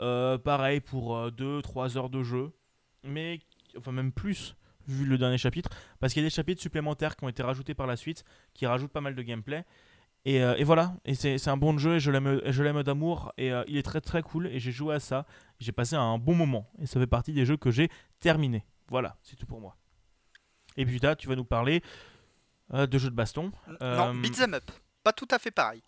[0.00, 2.52] Euh, pareil pour 2-3 heures de jeu.
[3.04, 3.40] Mais,
[3.78, 4.56] enfin, même plus,
[4.88, 5.70] vu le dernier chapitre.
[6.00, 8.66] Parce qu'il y a des chapitres supplémentaires qui ont été rajoutés par la suite, qui
[8.66, 9.64] rajoutent pas mal de gameplay.
[10.24, 13.32] Et, euh, et voilà, et c'est un bon jeu, et je l'aime d'amour.
[13.38, 15.24] Et euh, il est très très cool, et j'ai joué à ça.
[15.60, 16.68] J'ai passé un bon moment.
[16.80, 18.64] Et ça fait partie des jeux que j'ai terminés.
[18.88, 19.76] Voilà, c'est tout pour moi.
[20.76, 21.80] Et puis là, tu vas nous parler
[22.74, 23.52] euh, de jeux de baston.
[23.68, 24.64] Non, Euh, beat'em up.
[25.04, 25.82] Pas tout à fait pareil.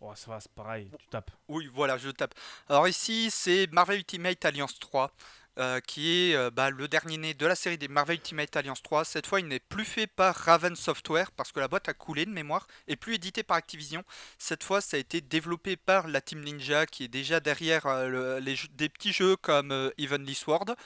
[0.00, 1.30] Oh, ça va, c'est pareil, tu tapes.
[1.48, 2.34] Oui, voilà, je tape.
[2.68, 5.10] Alors ici, c'est Marvel Ultimate Alliance 3,
[5.58, 8.80] euh, qui est euh, bah, le dernier né de la série des Marvel Ultimate Alliance
[8.80, 9.04] 3.
[9.04, 12.26] Cette fois, il n'est plus fait par Raven Software, parce que la boîte a coulé
[12.26, 14.04] de mémoire, et plus édité par Activision.
[14.38, 18.06] Cette fois, ça a été développé par la Team Ninja, qui est déjà derrière euh,
[18.08, 20.76] le- les des petits jeux comme Evenly Sword.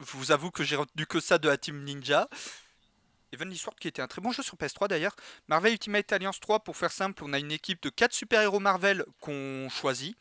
[0.00, 2.28] Je vous avoue que j'ai retenu que ça de la Team Ninja.
[3.32, 5.16] Evenly Sword qui était un très bon jeu sur PS3 d'ailleurs.
[5.48, 9.04] Marvel Ultimate Alliance 3, pour faire simple, on a une équipe de 4 super-héros Marvel
[9.20, 10.16] qu'on choisit.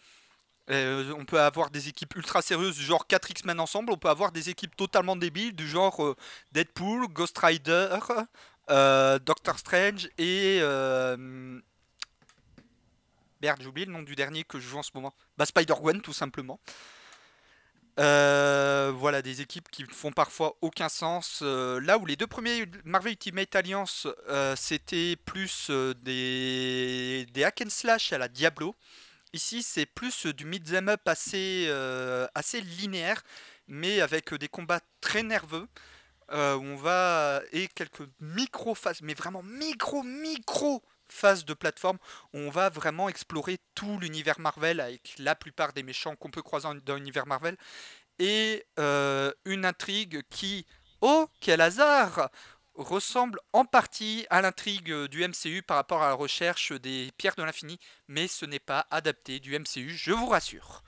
[0.72, 4.10] Euh, on peut avoir des équipes ultra sérieuses du genre 4 X-Men ensemble, on peut
[4.10, 6.16] avoir des équipes totalement débiles du genre euh,
[6.54, 8.00] Deadpool, Ghost Rider,
[8.72, 10.60] euh, Doctor Strange et,
[13.42, 15.14] Merde, j'ai oublié le nom du dernier que je joue en ce moment.
[15.38, 16.60] Bah, Spider-Gwen, tout simplement.
[17.98, 21.40] Euh, voilà, des équipes qui font parfois aucun sens.
[21.42, 27.70] Euh, là où les deux premiers Marvel Ultimate Alliance, euh, c'était plus des, hack and
[27.70, 28.76] slash à la Diablo.
[29.34, 31.70] Ici, c'est plus du mid them up assez,
[32.36, 33.22] assez linéaire,
[33.68, 35.68] mais avec des combats très nerveux.
[36.30, 40.82] on va et quelques micro phases, mais vraiment micro micro
[41.16, 41.98] phase de plateforme
[42.34, 46.42] où on va vraiment explorer tout l'univers Marvel avec la plupart des méchants qu'on peut
[46.42, 47.58] croiser dans l'univers Marvel
[48.20, 50.66] et euh, une intrigue qui,
[51.02, 52.30] oh quel hasard,
[52.76, 57.44] ressemble en partie à l'intrigue du MCU par rapport à la recherche des pierres de
[57.44, 60.84] l'infini, mais ce n'est pas adapté du MCU, je vous rassure.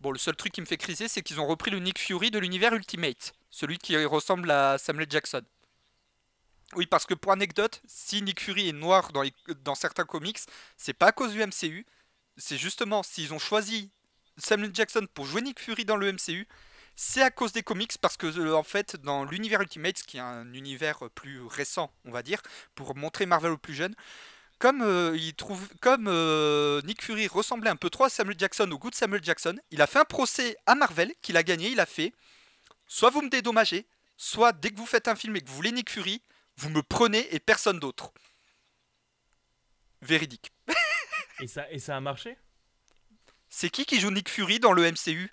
[0.00, 2.30] Bon, le seul truc qui me fait criser, c'est qu'ils ont repris le Nick Fury
[2.30, 5.42] de l'univers Ultimate, celui qui ressemble à Samuel Jackson.
[6.74, 9.22] Oui, parce que pour anecdote, si Nick Fury est noir dans,
[9.62, 10.40] dans certains comics,
[10.76, 11.86] c'est pas à cause du MCU.
[12.36, 13.90] C'est justement s'ils ont choisi
[14.36, 16.46] Samuel Jackson pour jouer Nick Fury dans le MCU,
[16.96, 20.20] c'est à cause des comics parce que euh, en fait dans l'univers Ultimate, qui est
[20.20, 22.42] un univers plus récent, on va dire,
[22.74, 23.94] pour montrer Marvel aux plus jeunes,
[24.58, 28.70] comme euh, il trouve, comme euh, Nick Fury ressemblait un peu trop à Samuel Jackson
[28.70, 31.68] au goût de Samuel Jackson, il a fait un procès à Marvel qu'il a gagné.
[31.68, 32.12] Il a fait
[32.86, 35.72] soit vous me dédommagez, soit dès que vous faites un film et que vous voulez
[35.72, 36.22] Nick Fury,
[36.56, 38.12] vous me prenez et personne d'autre.
[40.02, 40.52] Véridique.
[41.40, 42.36] et, ça, et ça a marché?
[43.48, 45.32] C'est qui qui joue Nick Fury dans le MCU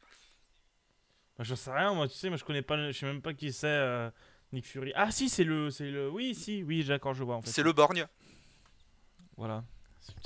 [1.38, 3.34] bah, Je sais rien, moi, tu sais, moi je connais pas, je sais même pas
[3.34, 4.10] qui c'est euh,
[4.52, 4.94] Nick Fury.
[4.96, 7.50] Ah si, c'est le, c'est le, oui, si, oui, d'accord, je vois en fait.
[7.50, 8.08] C'est le Borgne.
[9.38, 9.64] Voilà.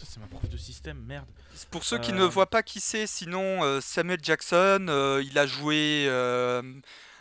[0.03, 1.27] C'est ma prof de système, merde.
[1.69, 2.27] Pour ceux qui ne euh.
[2.27, 4.87] voient pas qui c'est, sinon euh, Samuel Jackson,
[5.23, 6.07] il a joué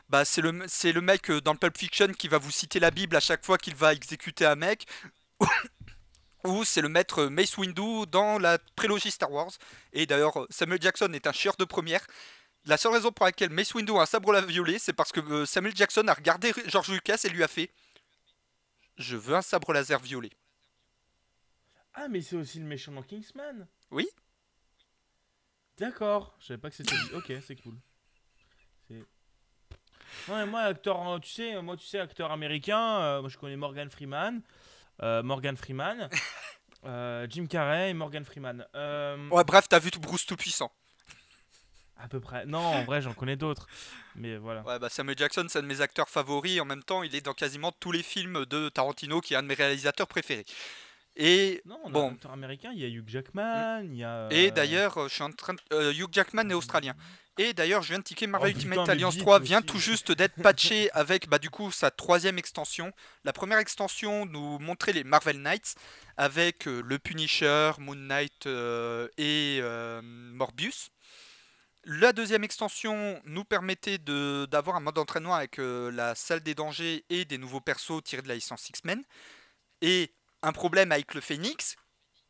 [0.09, 2.79] bah, c'est le, c'est le mec euh, dans le Pulp Fiction qui va vous citer
[2.79, 4.87] la Bible à chaque fois qu'il va exécuter un mec.
[6.45, 9.51] Ou c'est le maître Mace Windu dans la prélogie Star Wars.
[9.93, 12.07] Et d'ailleurs, Samuel Jackson est un chieur de première.
[12.67, 15.21] La seule raison pour laquelle Mace Windu a un sabre laser violet, c'est parce que
[15.21, 17.71] euh, Samuel Jackson a regardé George Lucas et lui a fait
[18.97, 20.31] Je veux un sabre laser violet.
[21.95, 23.67] Ah, mais c'est aussi le méchant dans Kingsman?
[23.91, 24.09] Oui.
[25.79, 26.95] D'accord, je savais pas que c'était.
[27.15, 27.75] ok, c'est cool.
[30.29, 33.89] Moi, acteur, euh, tu sais, moi, tu sais, acteur américain, euh, moi, je connais Morgan
[33.91, 34.41] Freeman,
[35.03, 36.09] euh, Morgan Freeman,
[37.31, 38.67] Jim Carrey et Morgan Freeman.
[39.31, 40.71] Ouais, bref, t'as vu tout Bruce tout puissant.
[41.99, 42.45] À peu près.
[42.45, 43.67] Non, en vrai, j'en connais d'autres.
[44.17, 44.63] Mais voilà.
[44.63, 46.61] Ouais, bah Samuel Jackson, c'est un de mes acteurs favoris.
[46.61, 49.43] En même temps, il est dans quasiment tous les films de Tarantino, qui est un
[49.43, 50.45] de mes réalisateurs préférés.
[51.17, 52.11] Et non, on bon.
[52.13, 54.29] acteur américain, il y a Hugh Jackman, il y a.
[54.31, 55.55] Et d'ailleurs, je suis en train.
[55.73, 56.95] Hugh Jackman est australien.
[57.39, 60.41] Et d'ailleurs, je viens de ticker Marvel oh, Ultimate Alliance 3 vient tout juste d'être
[60.43, 62.93] patché avec bah, du coup sa troisième extension.
[63.25, 65.75] La première extension nous montrait les Marvel Knights
[66.17, 70.89] avec euh, le Punisher, Moon Knight euh, et euh, Morbius.
[71.85, 77.25] La deuxième extension nous permettait d'avoir un mode d'entraînement avec la salle des dangers et
[77.25, 79.05] des nouveaux persos tirés de la licence X-Men.
[79.83, 80.11] Et
[80.43, 81.77] un problème avec le Phoenix,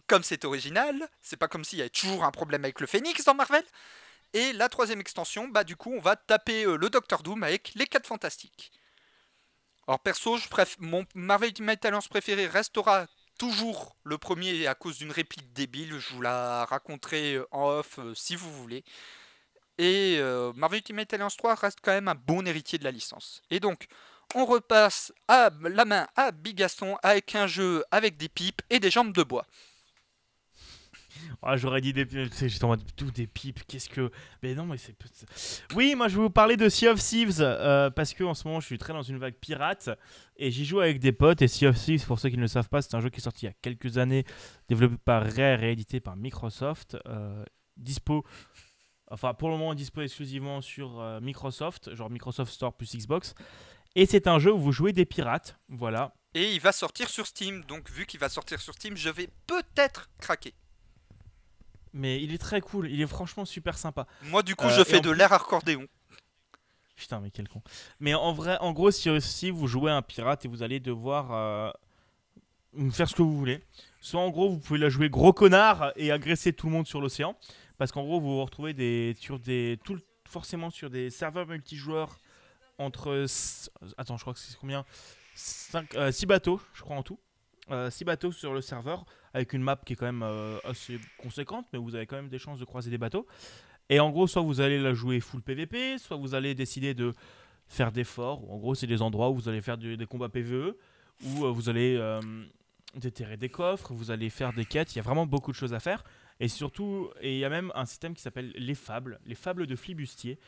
[0.07, 3.25] comme c'est original, c'est pas comme s'il y avait toujours un problème avec le Phoenix
[3.25, 3.65] dans Marvel.
[4.33, 7.73] Et la troisième extension, bah du coup, on va taper euh, le Docteur Doom avec
[7.75, 8.73] les 4 fantastiques.
[9.87, 10.37] Alors perso,
[10.81, 13.07] mon Marvel Ultimate Alliance préféré restera
[13.39, 15.99] toujours le premier à cause d'une réplique débile.
[15.99, 18.85] Je vous la raconterai euh, en off euh, si vous voulez.
[19.79, 20.19] Et
[20.55, 23.43] Marvel Ultimate Alliance 3 reste quand même un bon héritier de la licence.
[23.51, 23.89] Et donc,
[24.37, 28.91] on repasse à la main à Bigaston avec un jeu avec des pipes et des
[28.91, 29.47] jambes de bois.
[31.43, 34.11] Ah, j'aurais dit des j'étais en tout des pipes, qu'est-ce que.
[34.43, 34.95] Mais non, mais c'est.
[35.75, 38.47] Oui, moi je vais vous parler de Sea of Thieves euh, parce que en ce
[38.47, 39.89] moment je suis très dans une vague pirate
[40.37, 41.41] et j'y joue avec des potes.
[41.41, 43.21] Et Sea of Thieves, pour ceux qui ne le savent pas, c'est un jeu qui
[43.21, 44.25] est sorti il y a quelques années,
[44.69, 46.99] développé par Rare et édité par Microsoft.
[47.07, 47.43] Euh,
[47.79, 48.25] dispo.
[49.09, 53.35] Enfin, pour le moment, dispo exclusivement sur euh, Microsoft, genre Microsoft Store plus Xbox.
[53.97, 56.15] Et c'est un jeu où vous jouez des pirates, voilà.
[56.35, 59.29] Et il va sortir sur Steam, donc vu qu'il va sortir sur Steam, je vais
[59.47, 60.55] peut-être craquer
[61.97, 64.07] mais il est très cool, il est franchement super sympa.
[64.25, 65.87] Moi, du coup, je euh, fais de l'air accordéon.
[66.95, 67.63] Putain, mais quel con.
[68.01, 71.33] Mais en vrai, en gros, si, si vous jouez un pirate et vous allez devoir
[71.33, 71.71] euh,
[72.91, 73.63] faire ce que vous voulez,
[74.01, 77.01] soit en gros, vous pouvez la jouer gros connard et agresser tout le monde sur
[77.01, 77.37] l'océan,
[77.79, 82.19] parce qu'en gros, vous vous retrouvez des, sur des, tout, forcément sur des serveurs multijoueurs
[82.79, 83.27] entre.
[83.97, 84.85] Attends, je crois que c'est combien?
[85.35, 87.19] 6 euh, bateaux, je crois en tout.
[87.91, 89.05] 6 bateaux sur le serveur
[89.37, 92.31] avec une map qui est quand même euh, assez conséquente, mais vous avez quand même
[92.31, 93.27] des chances de croiser des bateaux.
[93.91, 97.13] Et en gros, soit vous allez la jouer full PVP, soit vous allez décider de
[97.69, 98.51] faire des forts.
[98.51, 100.75] En gros, c'est des endroits où vous allez faire des combats PVE,
[101.23, 102.21] où euh, vous allez euh,
[102.95, 104.95] déterrer des coffres, vous allez faire des quêtes.
[104.95, 106.03] Il y a vraiment beaucoup de choses à faire.
[106.41, 109.67] Et surtout, et il y a même un système qui s'appelle les fables, les fables
[109.67, 110.39] de flibustier.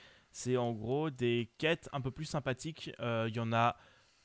[0.41, 2.93] C'est en gros des quêtes un peu plus sympathiques.
[3.01, 3.75] Euh, Il y en a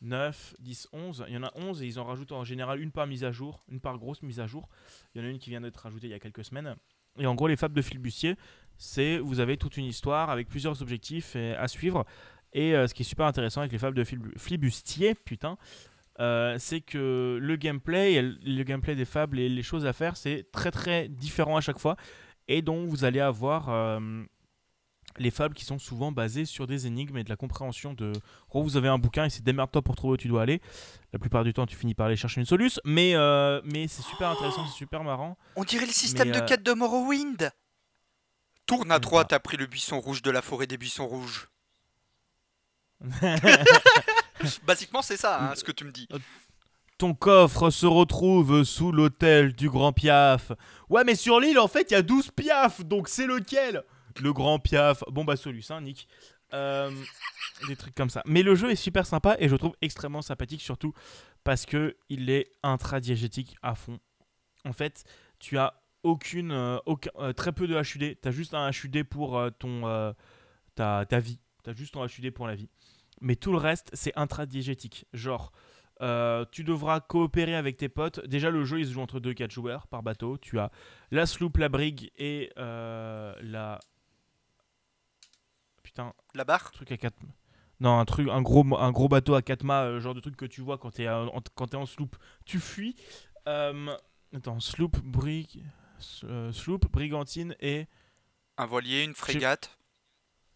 [0.01, 1.25] 9, 10, 11.
[1.27, 3.31] Il y en a 11 et ils en rajoutent en général une par mise à
[3.31, 4.69] jour, une par grosse mise à jour.
[5.15, 6.75] Il y en a une qui vient d'être rajoutée il y a quelques semaines.
[7.17, 8.35] Et en gros, les fables de flibustier,
[8.77, 12.05] c'est vous avez toute une histoire avec plusieurs objectifs à suivre.
[12.53, 15.57] Et euh, ce qui est super intéressant avec les fables de Flib- flibustier, putain,
[16.19, 20.51] euh, c'est que le gameplay, le gameplay des fables et les choses à faire, c'est
[20.51, 21.95] très très différent à chaque fois.
[22.47, 24.23] Et donc vous allez avoir euh,
[25.17, 28.13] les fables qui sont souvent basées sur des énigmes et de la compréhension de.
[28.49, 30.61] Gros, vous avez un bouquin et c'est démerde-toi pour trouver où tu dois aller.
[31.11, 34.01] La plupart du temps, tu finis par aller chercher une soluce, mais, euh, mais c'est
[34.03, 35.37] super intéressant, c'est super marrant.
[35.55, 37.51] On dirait le système Mais, de euh, quête de Morrowind.
[38.65, 41.49] Tourne à droite après le buisson rouge de la forêt des buissons rouges.
[44.65, 46.07] Basiquement, c'est ça, hein, ce que tu me dis.
[46.97, 50.51] Ton coffre se retrouve sous l'hôtel du Grand Piaf.
[50.89, 53.83] Ouais, mais sur l'île, en fait, il y a 12 Piaf, donc c'est lequel?
[54.21, 55.03] Le Grand Piaf.
[55.11, 56.07] Bon, bah, celui hein, Nick.
[56.53, 56.91] Euh,
[57.67, 58.21] des trucs comme ça.
[58.25, 60.93] Mais le jeu est super sympa et je trouve extrêmement sympathique, surtout
[61.43, 63.99] parce que il est intradiégétique à fond.
[64.65, 65.03] En fait,
[65.39, 65.73] tu as
[66.03, 66.77] aucune, euh,
[67.17, 68.17] euh, très peu de HUD.
[68.21, 70.13] Tu as juste un HUD pour ton,
[70.75, 71.39] ta, ta vie.
[71.63, 72.69] Tu as juste ton HUD pour la vie.
[73.21, 75.05] Mais tout le reste, c'est intradiégétique.
[75.13, 75.51] Genre,
[76.51, 78.25] tu devras coopérer avec tes potes.
[78.27, 80.37] Déjà, le jeu, il se joue entre 2-4 joueurs par bateau.
[80.37, 80.71] Tu as
[81.09, 83.79] la sloop, la brigue et la.
[85.93, 87.15] Putain, La barre truc à 4
[87.79, 90.35] Non, un, truc, un, gros, un gros bateau à 4 mâts, euh, genre de truc
[90.35, 92.15] que tu vois quand t'es en, quand t'es en sloop.
[92.45, 92.95] Tu fuis.
[93.47, 93.95] Euh,
[94.35, 95.63] attends, sloop, brigue.
[96.23, 97.85] euh, sloop, brigantine et.
[98.57, 99.77] Un voilier, une frégate.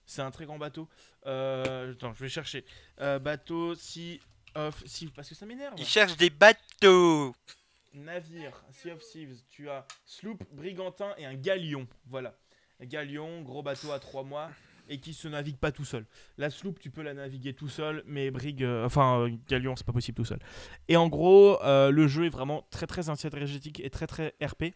[0.08, 0.90] C'est un très grand bateau.
[1.28, 2.66] Euh, attends, je vais chercher.
[2.98, 4.20] Bateau, si.
[4.56, 5.76] Off, si, parce que ça m'énerve.
[5.78, 7.36] Il cherche des bateaux.
[7.94, 11.88] Navire, Sea of Thieves, tu as sloop, brigantin et un galion.
[12.08, 12.34] Voilà.
[12.80, 14.50] Un galion, gros bateau à 3 mois
[14.90, 16.06] et qui se navigue pas tout seul.
[16.38, 19.86] La sloop, tu peux la naviguer tout seul, mais brigue, euh, enfin, euh, galion, c'est
[19.86, 20.40] pas possible tout seul.
[20.88, 24.74] Et en gros, euh, le jeu est vraiment très très intradiégétique et très très RP.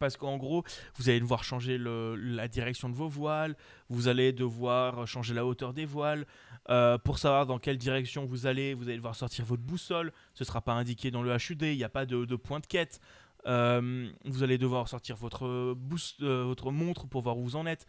[0.00, 0.64] Parce qu'en gros,
[0.96, 3.56] vous allez devoir changer la direction de vos voiles,
[3.88, 6.26] vous allez devoir changer la hauteur des voiles.
[6.68, 10.12] Euh, pour savoir dans quelle direction vous allez, vous allez devoir sortir votre boussole.
[10.34, 12.66] Ce ne sera pas indiqué dans le HUD, il n'y a pas de, point de
[12.66, 13.00] quête.
[13.44, 15.76] Vous allez devoir sortir votre,
[16.18, 17.86] votre montre pour voir où vous en êtes.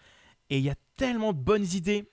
[0.50, 2.12] Et il y a tellement de bonnes idées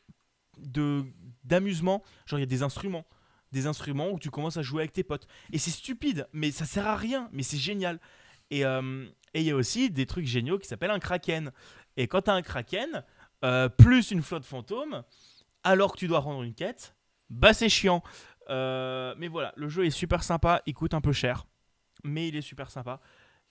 [0.58, 1.04] de
[1.44, 2.02] d'amusement.
[2.26, 3.04] Genre, il y a des instruments.
[3.52, 5.26] Des instruments où tu commences à jouer avec tes potes.
[5.52, 7.28] Et c'est stupide, mais ça sert à rien.
[7.32, 8.00] Mais c'est génial.
[8.50, 11.52] Et euh, il y a aussi des trucs géniaux qui s'appellent un kraken.
[11.96, 13.04] Et quand tu un kraken,
[13.44, 15.02] euh, plus une flotte fantôme,
[15.62, 16.96] alors que tu dois rendre une quête,
[17.30, 18.02] bah c'est chiant.
[18.50, 21.46] Euh, mais voilà, le jeu est super sympa, il coûte un peu cher,
[22.02, 23.00] mais il est super sympa.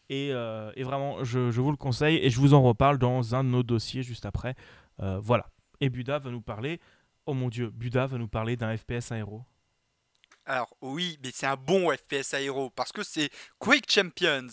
[0.10, 3.44] Et, euh, et vraiment, je, vous le conseille et je vous en reparle dans un
[3.44, 4.56] de nos dossiers juste après.
[5.00, 5.50] Euh, voilà.
[5.80, 6.80] Et Buda va nous parler.
[7.26, 9.44] Oh mon dieu, Buda va nous parler d'un FPS aéro.
[10.46, 14.50] Alors oui, mais c'est un bon FPS aéro parce que c'est Quake Champions.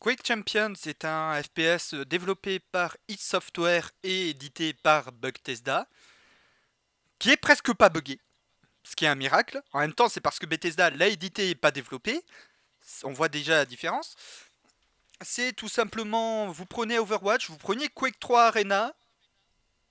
[0.00, 5.86] Quake Champions est un FPS développé par id Software et édité par Bethesda,
[7.18, 8.18] qui est presque pas buggé,
[8.82, 9.62] ce qui est un miracle.
[9.72, 12.24] En même temps, c'est parce que Bethesda l'a édité et pas développé.
[13.04, 14.16] On voit déjà la différence.
[15.22, 18.94] C'est tout simplement, vous prenez Overwatch, vous prenez Quake 3 Arena,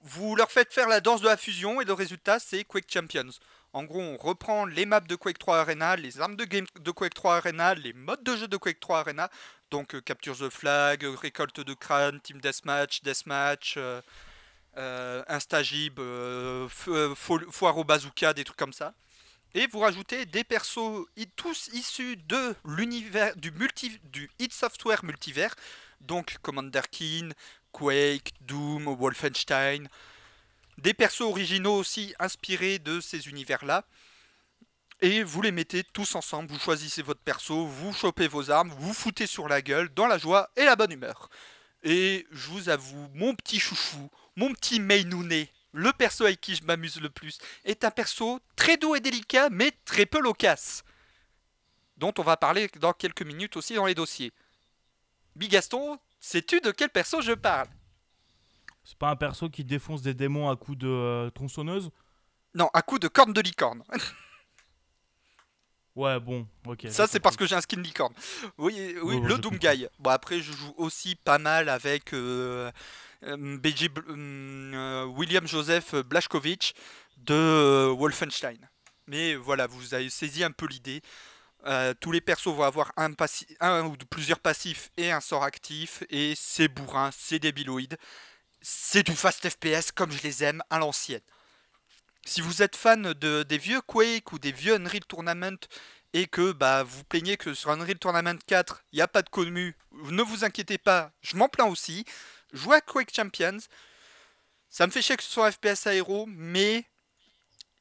[0.02, 3.30] vous leur faites faire la danse de la fusion et le résultat c'est Quake Champions.
[3.74, 6.92] En gros, on reprend les maps de Quake 3 Arena, les armes de game de
[6.92, 9.30] Quake 3 Arena, les modes de jeu de Quake 3 Arena,
[9.70, 14.02] donc euh, capture the flag, euh, récolte de crâne, team deathmatch, deathmatch, euh,
[14.78, 18.96] euh, instagib, euh, foire au bazooka, des trucs comme ça.
[19.56, 24.00] Et vous rajoutez des persos tous issus de l'univers du multi
[24.38, 25.56] id Software multivers,
[26.02, 27.34] donc Commander Keen,
[27.72, 29.88] Quake, Doom, Wolfenstein,
[30.78, 33.86] des persos originaux aussi inspirés de ces univers-là.
[35.02, 38.94] Et vous les mettez tous ensemble, vous choisissez votre perso, vous chopez vos armes, vous
[38.94, 41.30] foutez sur la gueule dans la joie et la bonne humeur.
[41.82, 46.63] Et je vous avoue, mon petit chouchou, mon petit Mainouné, le perso avec qui je
[46.63, 50.84] m'amuse le plus, est un perso très doux et délicat, mais très peu loquace.
[51.98, 54.32] Dont on va parler dans quelques minutes aussi dans les dossiers.
[55.36, 57.67] Bigaston, sais-tu de quel perso je parle?
[58.84, 61.92] C'est pas un perso qui défonce des démons à coups de euh, tronçonneuse?
[62.56, 63.84] Non, à coup de corne de licorne.
[65.96, 66.88] Ouais, bon, ok.
[66.90, 68.13] Ça, c'est parce que j'ai un skin licorne.
[68.58, 69.78] Oui, oui Ouais, ouais, le j'ai Doom compris.
[69.78, 69.88] Guy.
[70.00, 72.72] Bon, après, je joue aussi pas mal avec euh,
[73.24, 76.74] euh, Bl- euh, William Joseph Blashkovich
[77.17, 78.70] de euh, Wolfenstein.
[79.08, 81.02] Mais voilà, vous avez saisi un peu l'idée.
[81.65, 83.13] Euh, tous les persos vont avoir un,
[83.60, 86.04] un ou plusieurs passifs et un sort actif.
[86.10, 87.98] Et c'est bourrin, c'est débiloïde.
[88.62, 91.22] C'est du fast FPS comme je les aime à l'ancienne.
[92.26, 95.58] Si vous êtes fan de, des vieux Quake ou des vieux Unreal Tournament
[96.13, 99.30] et que bah, vous plaignez que sur Unreal Tournament 4, il n'y a pas de
[99.30, 102.06] commu, ne vous inquiétez pas, je m'en plains aussi.
[102.54, 103.60] Jouez à Quake Champions.
[104.69, 106.85] Ça me fait chier que ce soit FPS à héros, mais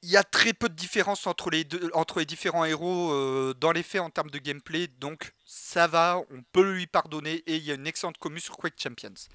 [0.03, 3.55] il y a très peu de différence entre les, deux, entre les différents héros euh,
[3.59, 7.57] dans les faits en termes de gameplay, donc ça va, on peut lui pardonner et
[7.57, 9.29] il y a une excellente commu sur Quake Champions.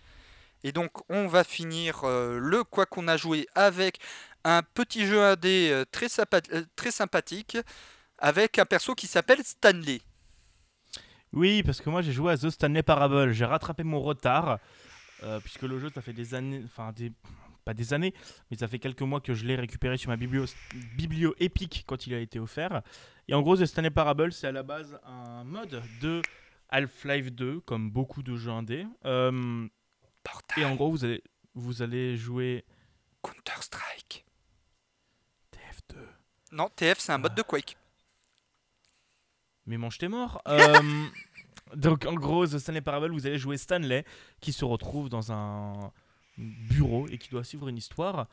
[0.64, 4.00] Et donc on va finir euh, le quoi qu'on a joué avec
[4.46, 6.08] un petit jeu AD euh, très,
[6.76, 7.58] très sympathique
[8.18, 10.02] avec un perso qui s'appelle Stanley.
[11.34, 14.60] Oui, parce que moi j'ai joué à The Stanley Parable, j'ai rattrapé mon retard.
[15.42, 17.12] Puisque le jeu, ça fait des années, enfin des,
[17.64, 18.14] pas des années,
[18.52, 20.46] mais ça fait quelques mois que je l'ai récupéré sur ma biblio,
[20.96, 22.82] biblio épique quand il a été offert.
[23.28, 26.22] Et en gros, The Stanley Parable, c'est à la base un mode de
[26.70, 28.86] Half-Life 2, comme beaucoup de jeux indés.
[29.06, 29.68] Euh,
[30.58, 32.66] et en gros, vous allez, vous allez jouer.
[33.24, 34.26] Counter-Strike.
[35.54, 35.96] TF2.
[36.52, 37.78] Non, TF, c'est un mode de Quake.
[39.66, 40.42] Mais mange tes morts.
[40.50, 41.08] Euh,
[41.76, 44.06] donc en gros, The Stanley Parable, vous allez jouer Stanley
[44.40, 45.92] qui se retrouve dans un
[46.38, 48.28] bureau et qui doit suivre une histoire.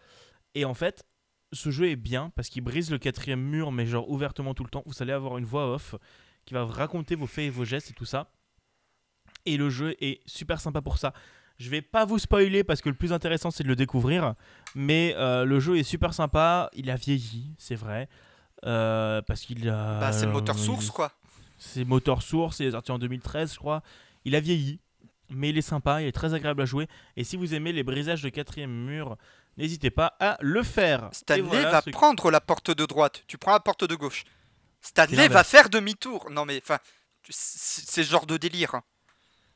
[0.55, 1.05] Et en fait,
[1.53, 4.71] ce jeu est bien parce qu'il brise le quatrième mur, mais genre ouvertement tout le
[4.71, 4.83] temps.
[4.87, 5.95] Vous allez avoir une voix off
[6.45, 8.31] qui va raconter vos faits et vos gestes et tout ça.
[9.47, 11.13] Et le jeu est super sympa pour ça.
[11.59, 14.35] Je vais pas vous spoiler parce que le plus intéressant c'est de le découvrir,
[14.75, 16.71] mais euh, le jeu est super sympa.
[16.73, 18.09] Il a vieilli, c'est vrai,
[18.65, 20.01] euh, parce qu'il a.
[20.01, 21.13] Bah, c'est le moteur source quoi.
[21.63, 23.83] C'est moteur source, il est sorti en 2013, je crois.
[24.25, 24.81] Il a vieilli,
[25.29, 26.89] mais il est sympa, il est très agréable à jouer.
[27.17, 29.19] Et si vous aimez les brisages de quatrième mur,
[29.59, 31.11] n'hésitez pas à le faire.
[31.13, 34.25] Stanley va prendre la porte de droite, tu prends la porte de gauche.
[34.81, 36.31] Stanley va faire demi-tour.
[36.31, 36.79] Non mais enfin,
[37.29, 38.75] c'est ce genre de délire.
[38.75, 38.83] Hein.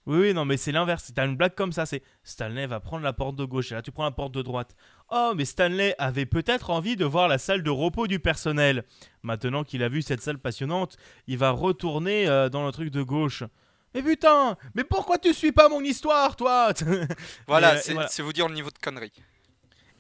[0.05, 1.11] Oui, oui, non, mais c'est l'inverse.
[1.15, 3.81] T'as une blague comme ça, c'est Stanley va prendre la porte de gauche et là
[3.81, 4.77] tu prends la porte de droite.
[5.11, 8.85] Oh, mais Stanley avait peut-être envie de voir la salle de repos du personnel.
[9.23, 10.97] Maintenant qu'il a vu cette salle passionnante,
[11.27, 13.45] il va retourner euh, dans le truc de gauche.
[13.95, 16.73] Mais putain, mais pourquoi tu suis pas mon histoire, toi?
[17.47, 19.13] Voilà, c'est vous dire le niveau de connerie.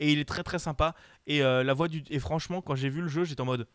[0.00, 0.94] Et il est très très sympa.
[1.26, 2.02] Et euh, la voix du.
[2.10, 3.68] Et franchement, quand j'ai vu le jeu, j'étais en mode.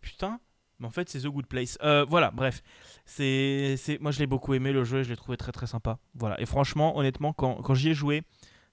[0.00, 0.40] Putain,
[0.78, 1.78] mais en fait, c'est The Good Place.
[1.82, 2.62] Euh, voilà, bref.
[3.04, 5.98] c'est Moi, je l'ai beaucoup aimé le jeu et je l'ai trouvé très très sympa.
[6.14, 6.40] Voilà.
[6.40, 8.22] Et franchement, honnêtement, quand, quand j'y ai joué,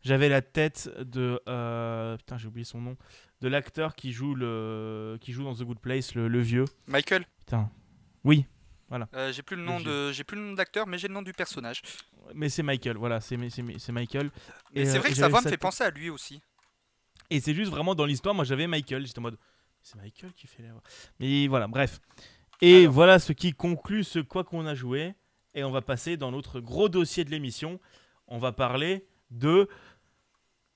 [0.02, 1.42] j'avais la tête de.
[1.48, 2.98] Euh, putain, j'ai oublié son nom.
[3.42, 5.18] De l'acteur qui, joue le...
[5.22, 6.66] qui joue dans The Good Place, le, le vieux.
[6.88, 7.70] Michael Putain.
[8.24, 8.46] Oui,
[8.90, 9.08] voilà.
[9.14, 11.22] Euh, j'ai plus le nom de, j'ai plus le nom d'acteur, mais j'ai le nom
[11.22, 11.82] du personnage.
[12.34, 14.32] Mais c'est Michael, voilà, c'est c'est Michael.
[14.74, 16.42] Et c'est vrai que sa voix me fait penser à lui aussi.
[17.30, 19.38] Et c'est juste vraiment dans l'histoire, moi j'avais Michael, j'étais en mode,
[19.82, 20.84] c'est Michael qui fait la voix.
[21.20, 22.00] Mais voilà, bref.
[22.62, 25.14] Et voilà ce qui conclut ce quoi qu'on a joué.
[25.54, 27.80] Et on va passer dans notre gros dossier de l'émission.
[28.28, 29.70] On va parler de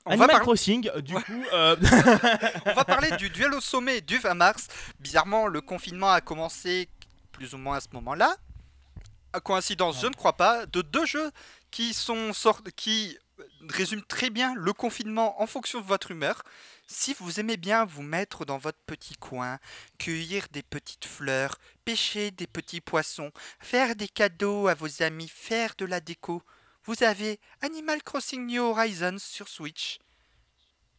[0.06, 1.46] Animal Crossing, du coup.
[1.54, 1.76] Euh,
[2.66, 4.68] on va parler du duel au sommet du 20 mars.
[5.00, 6.90] Bizarrement, le confinement a commencé
[7.32, 8.36] plus ou moins à ce moment-là.
[9.34, 11.32] À coïncidence, je ne crois pas, de deux jeux
[11.70, 12.32] qui sont
[12.76, 13.18] qui
[13.70, 16.44] résument très bien le confinement en fonction de votre humeur.
[16.88, 19.60] Si vous aimez bien vous mettre dans votre petit coin,
[19.98, 25.74] cueillir des petites fleurs, pêcher des petits poissons, faire des cadeaux à vos amis, faire
[25.78, 26.44] de la déco,
[26.86, 30.00] vous avez Animal Crossing New Horizons sur Switch.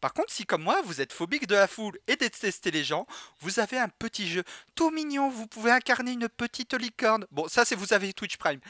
[0.00, 3.06] Par contre, si comme moi, vous êtes phobique de la foule et détestez les gens,
[3.40, 4.42] vous avez un petit jeu
[4.74, 7.24] tout mignon, vous pouvez incarner une petite licorne.
[7.30, 8.60] Bon, ça c'est vous avez Twitch Prime.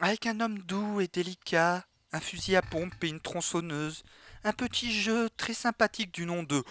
[0.00, 4.04] Avec un homme doux et délicat, un fusil à pompe et une tronçonneuse.
[4.44, 6.62] Un petit jeu très sympathique du nom de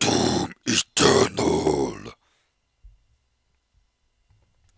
[0.00, 2.08] Doom Eternal.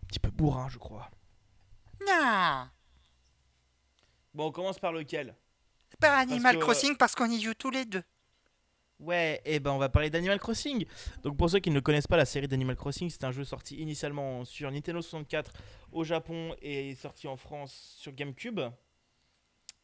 [0.03, 1.09] Un petit peu bourrin, je crois.
[2.05, 2.69] Non.
[4.35, 5.33] Bon, on commence par lequel?
[5.97, 8.03] Par Animal Crossing parce qu'on y joue tous les deux.
[8.99, 10.85] Ouais, et eh ben on va parler d'Animal Crossing.
[11.23, 13.77] Donc pour ceux qui ne connaissent pas la série d'Animal Crossing, c'est un jeu sorti
[13.77, 15.53] initialement sur Nintendo 64
[15.93, 18.59] au Japon et sorti en France sur GameCube.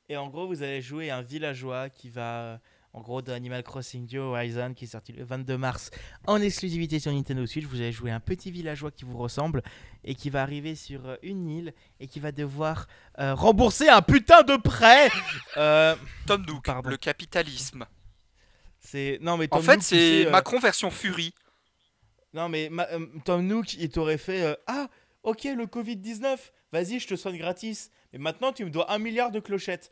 [0.09, 2.59] Et en gros, vous allez jouer un villageois qui va
[2.93, 5.91] en gros d'Animal Crossing New Horizon qui est sorti le 22 mars
[6.27, 7.65] en exclusivité sur Nintendo Switch.
[7.65, 9.63] Vous allez jouer un petit villageois qui vous ressemble
[10.03, 12.87] et qui va arriver sur euh, une île et qui va devoir
[13.19, 15.09] euh, rembourser un putain de prêt.
[15.57, 15.95] Euh...
[16.27, 17.85] Tom Nook, le capitalisme.
[18.81, 21.33] C'est non mais en fait c'est euh, Macron version Fury.
[22.33, 24.89] Non mais euh, Tom Nook il t'aurait fait euh, ah
[25.23, 28.97] ok le Covid 19 vas-y je te soigne gratis mais maintenant tu me dois un
[28.97, 29.91] milliard de clochettes.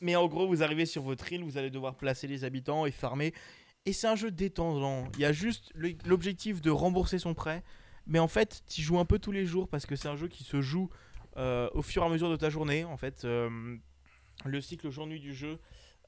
[0.00, 2.90] Mais en gros vous arrivez sur votre île vous allez devoir placer les habitants et
[2.90, 3.32] farmer
[3.86, 5.08] et c'est un jeu détendant.
[5.14, 5.72] Il y a juste
[6.04, 7.62] l'objectif de rembourser son prêt.
[8.06, 10.28] mais en fait, tu joues un peu tous les jours parce que c'est un jeu
[10.28, 10.90] qui se joue
[11.36, 12.84] euh, au fur et à mesure de ta journée.
[12.84, 13.76] En fait, euh,
[14.44, 15.58] le cycle jour-nuit du jeu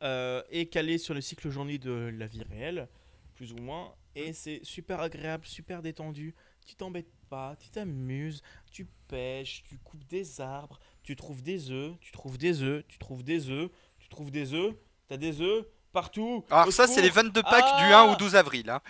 [0.02, 2.88] euh, est calé sur le cycle jour-nuit de la vie réelle,
[3.34, 6.34] plus ou moins, et c'est super agréable, super détendu.
[6.66, 11.94] Tu t'embêtes pas, tu t'amuses, tu pêches, tu coupes des arbres, tu trouves des œufs,
[12.00, 13.70] tu trouves des œufs, tu trouves des œufs,
[14.12, 14.74] trouves des œufs,
[15.08, 16.44] t'as des œufs partout.
[16.50, 17.24] Alors ça, c'est les secours.
[17.24, 18.70] 22 packs du Ah 1 au 12 avril.
[18.70, 18.80] hein.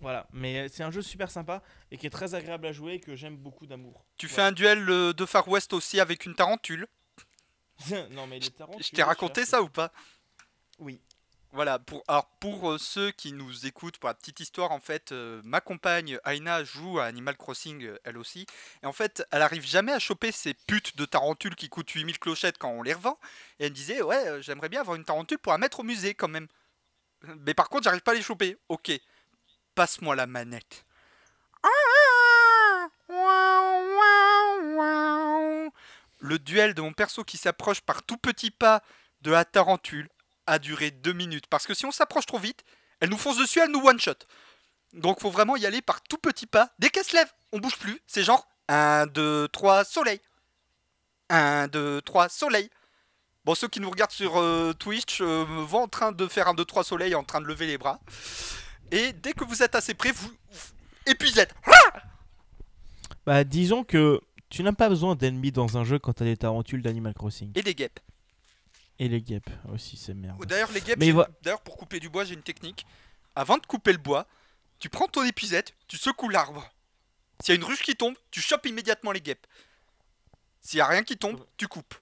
[0.00, 3.00] Voilà, mais c'est un jeu super sympa et qui est très agréable à jouer et
[3.00, 4.06] que j'aime beaucoup d'amour.
[4.16, 6.86] Tu fais un duel euh, de Far West aussi avec une tarentule.
[8.10, 9.92] non mais les tarentules, Je t'ai raconté ça ou pas?
[10.78, 11.00] Oui.
[11.52, 15.10] Voilà, pour, alors pour euh, ceux qui nous écoutent, pour la petite histoire, en fait,
[15.10, 18.46] euh, ma compagne Aina joue à Animal Crossing euh, elle aussi.
[18.84, 22.20] Et en fait, elle arrive jamais à choper ces putes de tarentules qui coûtent 8000
[22.20, 23.18] clochettes quand on les revend.
[23.58, 26.14] Et elle me disait, ouais, j'aimerais bien avoir une tarentule pour la mettre au musée
[26.14, 26.46] quand même.
[27.40, 28.56] Mais par contre, j'arrive pas à les choper.
[28.68, 28.92] Ok,
[29.74, 30.84] passe-moi la manette.
[36.20, 38.82] Le duel de mon perso qui s'approche par tout petit pas
[39.22, 40.08] de la tarentule
[40.50, 41.46] a duré deux minutes.
[41.46, 42.64] Parce que si on s'approche trop vite,
[43.00, 44.14] elle nous fonce dessus, elle nous one-shot.
[44.92, 46.70] Donc faut vraiment y aller par tout petit pas.
[46.78, 48.00] Dès qu'elle se lève, on bouge plus.
[48.06, 50.20] C'est genre 1, 2, 3, soleil.
[51.30, 52.68] 1, 2, 3, soleil.
[53.44, 56.48] Bon, ceux qui nous regardent sur euh, Twitch euh, me voient en train de faire
[56.48, 58.00] un 2, 3 soleil, en train de lever les bras.
[58.90, 60.30] Et dès que vous êtes assez près, vous...
[61.06, 61.54] Et puis vous êtes...
[63.26, 66.82] Bah disons que tu n'as pas besoin d'ennemis dans un jeu quand t'as des tarentules
[66.82, 67.52] d'Animal Crossing.
[67.54, 68.00] Et des guêpes.
[69.00, 70.44] Et les guêpes aussi, c'est merde.
[70.44, 72.86] D'ailleurs, les guêpes, voi- d'ailleurs, pour couper du bois, j'ai une technique.
[73.34, 74.26] Avant de couper le bois,
[74.78, 76.70] tu prends ton épuisette, tu secoues l'arbre.
[77.42, 79.46] S'il y a une ruche qui tombe, tu chopes immédiatement les guêpes.
[80.60, 81.94] S'il y a rien qui tombe, tu coupes.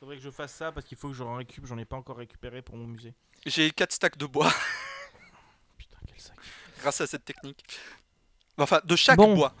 [0.00, 2.16] Faudrait que je fasse ça parce qu'il faut que j'en récupère, j'en ai pas encore
[2.16, 3.12] récupéré pour mon musée.
[3.44, 4.50] J'ai 4 stacks de bois
[5.78, 6.36] Putain, quel sac.
[6.80, 7.62] grâce à cette technique.
[8.56, 9.34] Enfin, de chaque Bon.
[9.34, 9.54] bois.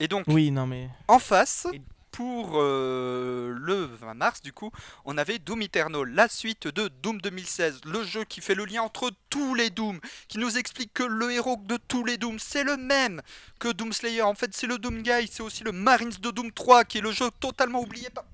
[0.00, 0.90] Et donc, Oui, non mais.
[1.06, 1.80] en face, Et-
[2.10, 4.70] pour euh, le 20 mars, du coup,
[5.04, 8.82] on avait Doom Eternal, la suite de Doom 2016, le jeu qui fait le lien
[8.82, 12.64] entre tous les Doom, qui nous explique que le héros de tous les Doom, c'est
[12.64, 13.22] le même
[13.58, 14.22] que Doom Slayer.
[14.22, 17.02] En fait, c'est le Doom Guy, c'est aussi le Marines de Doom 3, qui est
[17.02, 18.24] le jeu totalement oublié par.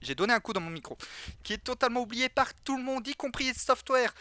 [0.00, 0.96] J'ai donné un coup dans mon micro.
[1.44, 4.12] Qui est totalement oublié par tout le monde, y compris software.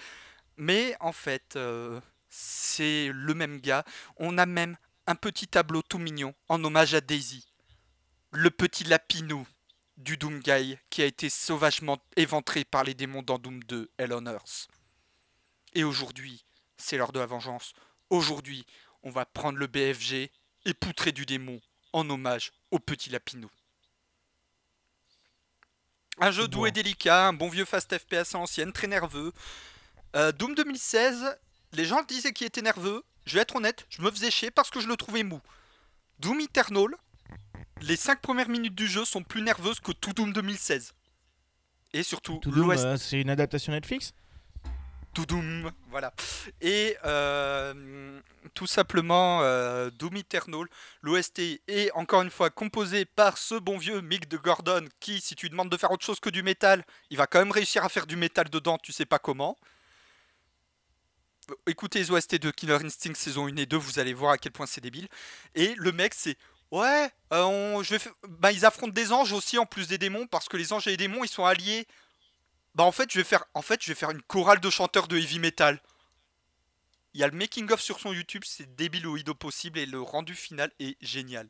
[0.58, 2.00] Mais en fait, euh,
[2.30, 3.84] c'est le même gars.
[4.18, 7.51] On a même un petit tableau tout mignon en hommage à Daisy
[8.32, 9.46] le petit lapinou
[9.98, 14.14] du Doom Guy qui a été sauvagement éventré par les démons dans Doom 2 Hell
[14.14, 14.70] on Earth.
[15.74, 16.46] Et aujourd'hui,
[16.78, 17.74] c'est l'heure de la vengeance.
[18.10, 18.66] Aujourd'hui,
[19.04, 20.32] on va prendre le BFG
[20.66, 21.60] et poutrer du démon
[21.92, 23.50] en hommage au petit lapinou.
[26.18, 29.34] Un jeu doux et délicat, un bon vieux fast FPS à l'ancienne, très nerveux.
[30.16, 31.38] Euh, Doom 2016,
[31.74, 33.04] les gens disaient qu'il était nerveux.
[33.26, 35.42] Je vais être honnête, je me faisais chier parce que je le trouvais mou.
[36.20, 36.96] Doom Eternal,
[37.82, 40.94] les 5 premières minutes du jeu sont plus nerveuses que tout Doom 2016.
[41.94, 44.14] Et surtout, l'Ouest euh, c'est une adaptation Netflix?
[45.14, 46.14] To Doom, voilà.
[46.62, 48.22] Et euh,
[48.54, 50.68] tout simplement, euh, Doom Eternal,
[51.02, 55.36] l'OST est encore une fois composé par ce bon vieux Mick de Gordon qui, si
[55.36, 57.84] tu lui demandes de faire autre chose que du métal, il va quand même réussir
[57.84, 59.58] à faire du métal dedans, tu sais pas comment.
[61.68, 64.54] Écoutez les OST de Killer Instinct saison 1 et 2, vous allez voir à quel
[64.54, 65.10] point c'est débile.
[65.56, 66.38] Et le mec, c'est
[66.72, 69.98] ouais, euh, on- je vais fa- bah, ils affrontent des anges aussi en plus des
[69.98, 71.88] démons parce que les anges et les démons ils sont alliés.
[72.74, 75.08] Bah en fait, je vais faire en fait, je vais faire une chorale de chanteurs
[75.08, 75.82] de heavy metal.
[77.14, 79.86] Il y a le making of sur son YouTube, c'est débile au hido possible et
[79.86, 81.50] le rendu final est génial.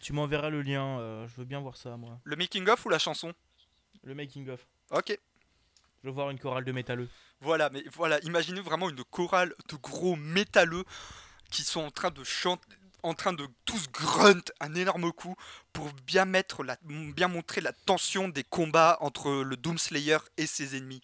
[0.00, 2.20] Tu m'enverras le lien, euh, je veux bien voir ça moi.
[2.22, 3.32] Le making of ou la chanson?
[4.04, 4.64] Le making of.
[4.92, 5.18] OK.
[6.02, 7.08] Je veux voir une chorale de métalleux.
[7.40, 10.84] Voilà, mais voilà, imaginez vraiment une chorale de gros métalleux
[11.50, 12.64] qui sont en train de chanter,
[13.06, 15.36] en train de tous grunt un énorme coup
[15.72, 20.76] pour bien mettre la, bien montrer la tension des combats entre le Doomslayer et ses
[20.76, 21.00] ennemis.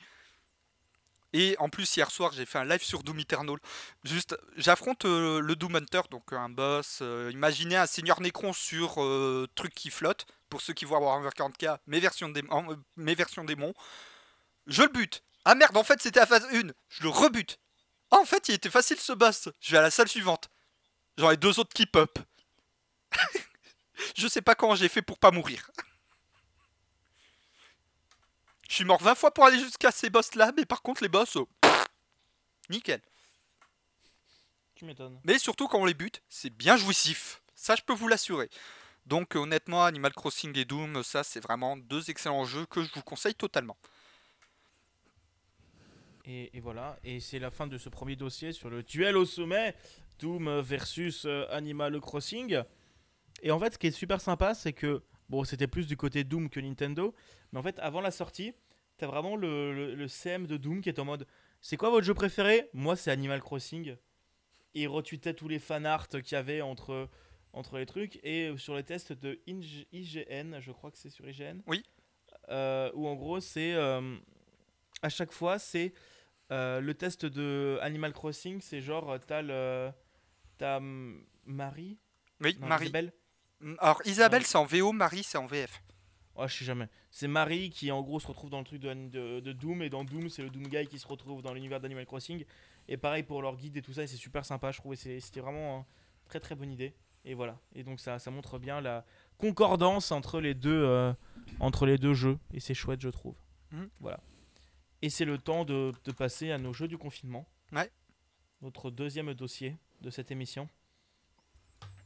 [1.33, 3.57] Et en plus hier soir j'ai fait un live sur Doom Eternal.
[4.05, 6.99] Juste, j'affronte euh, le Doom Hunter, donc un boss.
[7.01, 10.27] euh, imaginez un Seigneur Necron sur euh, truc qui flotte.
[10.51, 13.75] Pour ceux qui voient Warhammer 40k, mes versions, euh, démons.
[14.67, 15.23] Je le bute.
[15.45, 16.69] Ah merde, en fait c'était la phase 1.
[16.89, 17.59] Je le rebute.
[18.11, 19.49] En fait il était facile ce boss.
[19.61, 20.51] Je vais à la salle suivante.
[21.31, 22.19] Ai deux autres qui pop.
[24.17, 25.71] je sais pas comment j'ai fait pour pas mourir.
[28.69, 31.09] Je suis mort 20 fois pour aller jusqu'à ces boss là, mais par contre les
[31.09, 31.49] boss, oh,
[32.71, 33.03] nickel.
[34.75, 35.21] Tu m'étonnes.
[35.25, 37.43] Mais surtout quand on les bute, c'est bien jouissif.
[37.55, 38.49] Ça je peux vous l'assurer.
[39.05, 42.91] Donc euh, honnêtement, Animal Crossing et Doom, ça c'est vraiment deux excellents jeux que je
[42.95, 43.77] vous conseille totalement.
[46.25, 49.27] Et, et voilà, et c'est la fin de ce premier dossier sur le duel au
[49.27, 49.75] sommet,
[50.19, 52.61] Doom versus euh, Animal Crossing.
[53.43, 56.25] Et en fait, ce qui est super sympa, c'est que, bon, c'était plus du côté
[56.25, 57.15] Doom que Nintendo,
[57.53, 58.53] mais en fait, avant la sortie,
[58.99, 61.27] t'as vraiment le, le- le CM de Doom qui est en mode,
[61.61, 62.69] c'est quoi votre jeu préféré?
[62.73, 63.97] Moi, c'est Animal Crossing.
[64.75, 67.09] Et il retweetait tous les fanarts qu'il y avait entre,
[67.53, 68.19] entre les trucs.
[68.25, 71.61] Et sur les tests de Inge- IGN, je crois que c'est sur IGN.
[71.67, 71.83] Oui.
[72.49, 73.75] euh, où en gros, c'est.
[73.75, 74.17] euh,
[75.03, 75.93] à chaque fois, c'est.
[76.53, 79.91] euh, le test de Animal Crossing, c'est genre, euh, t'as le.
[80.63, 80.79] T'as
[81.45, 81.99] Marie?
[82.41, 82.85] Oui, Non, Marie.
[82.85, 83.13] Isabelle?
[83.79, 85.83] Alors, Isabelle, c'est en VO, Marie, c'est en VF.
[86.37, 86.89] Oh, je sais jamais.
[87.11, 89.91] C'est Marie qui en gros se retrouve dans le truc de, de- de Doom et
[89.91, 92.45] dans Doom c'est le Doom Guy qui se retrouve dans l'univers d'Animal Crossing.
[92.87, 95.19] Et pareil pour leur guide et tout ça, et c'est super sympa, je trouvais c'est-
[95.19, 95.85] c'était vraiment une
[96.29, 96.95] très très bonne idée.
[97.25, 97.59] Et voilà.
[97.75, 99.05] Et donc ça, ça montre bien la
[99.39, 101.13] concordance entre les deux, euh,
[101.59, 102.39] entre les deux jeux.
[102.55, 103.35] Et c'est chouette je trouve.
[103.73, 103.89] Mhm.
[103.99, 104.21] Voilà.
[105.03, 107.49] Et c'est le temps de, de passer à nos jeux du confinement.
[107.73, 107.91] Ouais.
[108.61, 110.69] Notre deuxième dossier de cette émission.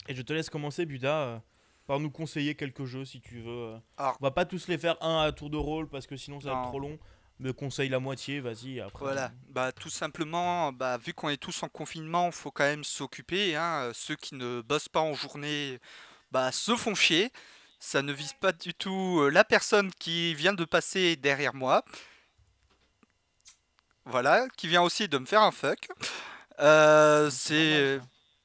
[0.09, 1.39] Et je te laisse commencer Buda euh,
[1.87, 3.49] par nous conseiller quelques jeux si tu veux.
[3.75, 3.79] euh.
[3.97, 6.41] Alors- on va pas tous les faire un à tour de rôle parce que sinon
[6.41, 6.99] ça va être trop long.
[7.39, 8.81] Me conseille la moitié, vas-y.
[8.81, 9.05] Après.
[9.05, 13.57] Voilà, bah tout simplement, bah vu qu'on est tous en confinement, faut quand même s'occuper.
[13.57, 13.83] Hein.
[13.83, 15.79] euh, Ceux qui ne bossent pas en journée,
[16.31, 17.31] bah se font chier.
[17.79, 21.85] Ça ne vise pas du tout la personne qui vient de passer derrière moi.
[24.07, 25.89] Voilà, qui vient aussi de me faire un fuck.
[26.61, 28.01] Euh, c'est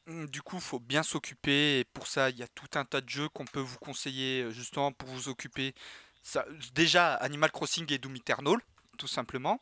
[0.08, 3.02] Mm, Du coup, faut bien s'occuper et pour ça, il y a tout un tas
[3.02, 5.74] de jeux qu'on peut vous conseiller euh, justement pour vous occuper.
[6.24, 6.46] Ça,
[6.76, 8.58] déjà, Animal Crossing et Doom Eternal,
[8.98, 9.62] tout simplement.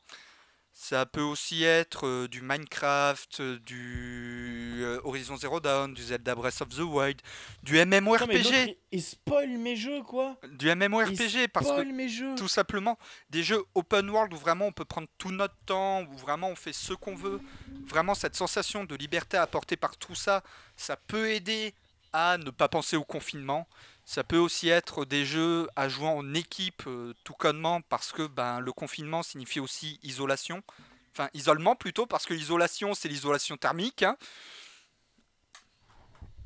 [0.82, 6.34] Ça peut aussi être euh, du Minecraft, euh, du euh, Horizon Zero Dawn, du Zelda
[6.34, 7.22] Breath of the Wild,
[7.64, 10.38] du MMORPG, il, il spoil mes jeux quoi.
[10.54, 12.34] du MMORPG parce que mes jeux.
[12.36, 12.98] tout simplement
[13.30, 16.56] des jeux open world où vraiment on peut prendre tout notre temps, où vraiment on
[16.56, 17.42] fait ce qu'on veut.
[17.86, 20.44] Vraiment cette sensation de liberté apportée par tout ça,
[20.78, 21.74] ça peut aider
[22.14, 23.68] à ne pas penser au confinement.
[24.10, 28.26] Ça peut aussi être des jeux à jouer en équipe, euh, tout connement, parce que
[28.26, 30.64] ben, le confinement signifie aussi isolation.
[31.12, 34.02] Enfin, isolement plutôt, parce que l'isolation, c'est l'isolation thermique.
[34.02, 34.18] hein.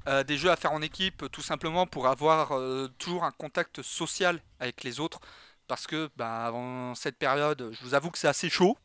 [0.09, 3.81] Euh, des jeux à faire en équipe, tout simplement pour avoir euh, toujours un contact
[3.81, 5.21] social avec les autres.
[5.67, 8.77] Parce que ben, avant cette période, je vous avoue que c'est assez chaud.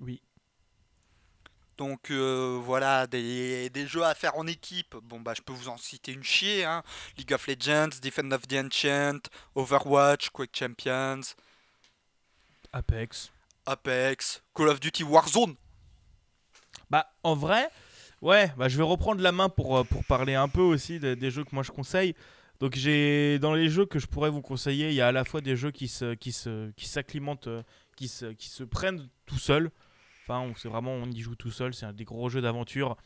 [0.00, 0.20] Oui.
[1.76, 4.96] Donc euh, voilà, des, des jeux à faire en équipe.
[5.02, 6.64] Bon bah je peux vous en citer une chier.
[6.64, 6.82] Hein.
[7.18, 11.34] League of Legends, Defend of the Ancient, Overwatch, Quake Champions,
[12.72, 13.30] Apex.
[13.66, 15.56] Apex, Call of Duty Warzone.
[16.88, 17.68] Bah en vrai,
[18.22, 21.16] ouais, bah je vais reprendre la main pour, euh, pour parler un peu aussi des,
[21.16, 22.14] des jeux que moi je conseille.
[22.58, 25.24] Donc j'ai dans les jeux que je pourrais vous conseiller, il y a à la
[25.24, 27.62] fois des jeux qui se qui se qui s'acclimentent, euh,
[27.96, 29.70] qui se qui se prennent tout seuls.
[30.28, 32.96] Enfin, on- c'est vraiment on y joue tout seul, c'est un des gros jeux d'aventure.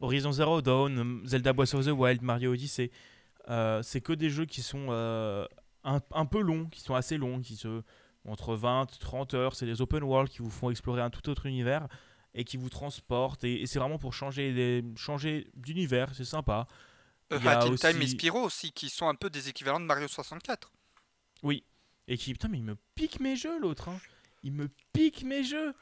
[0.00, 2.90] Horizon Zero Dawn, Zelda Breath of the Wild, Mario Odyssey,
[3.48, 5.44] euh, c'est que des jeux qui sont euh,
[5.82, 7.82] un, un peu longs, qui sont assez longs, qui se
[8.24, 11.46] entre 20 30 heures, c'est des open world qui vous font explorer un tout autre
[11.46, 11.88] univers
[12.34, 16.66] et qui vous transportent et, et c'est vraiment pour changer des changer d'univers, c'est sympa.
[17.32, 19.48] Euh, Il y a Hat in Time et Spyro aussi, qui sont un peu des
[19.48, 20.70] équivalents de Mario 64.
[21.42, 21.64] Oui.
[22.06, 23.98] Et qui putain mais il me pique mes jeux l'autre hein.
[24.44, 25.74] Il me pique mes jeux.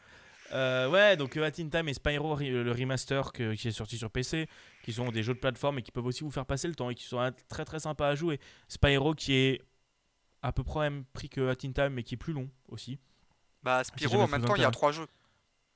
[0.53, 3.99] Euh, ouais, donc euh, Hat in Time et Spyro le remaster que- qui est sorti
[3.99, 4.49] sur PC,
[4.83, 6.89] qui sont des jeux de plateforme et qui peuvent aussi vous faire passer le temps
[6.91, 8.39] et qui sont très très sympas à jouer.
[8.69, 9.63] Spyro qui est
[10.43, 12.49] à peu près au même prix que Hat in Time mais qui est plus long
[12.69, 12.99] aussi.
[13.63, 15.07] Bah si Spyro en même temps il y a trois jeux.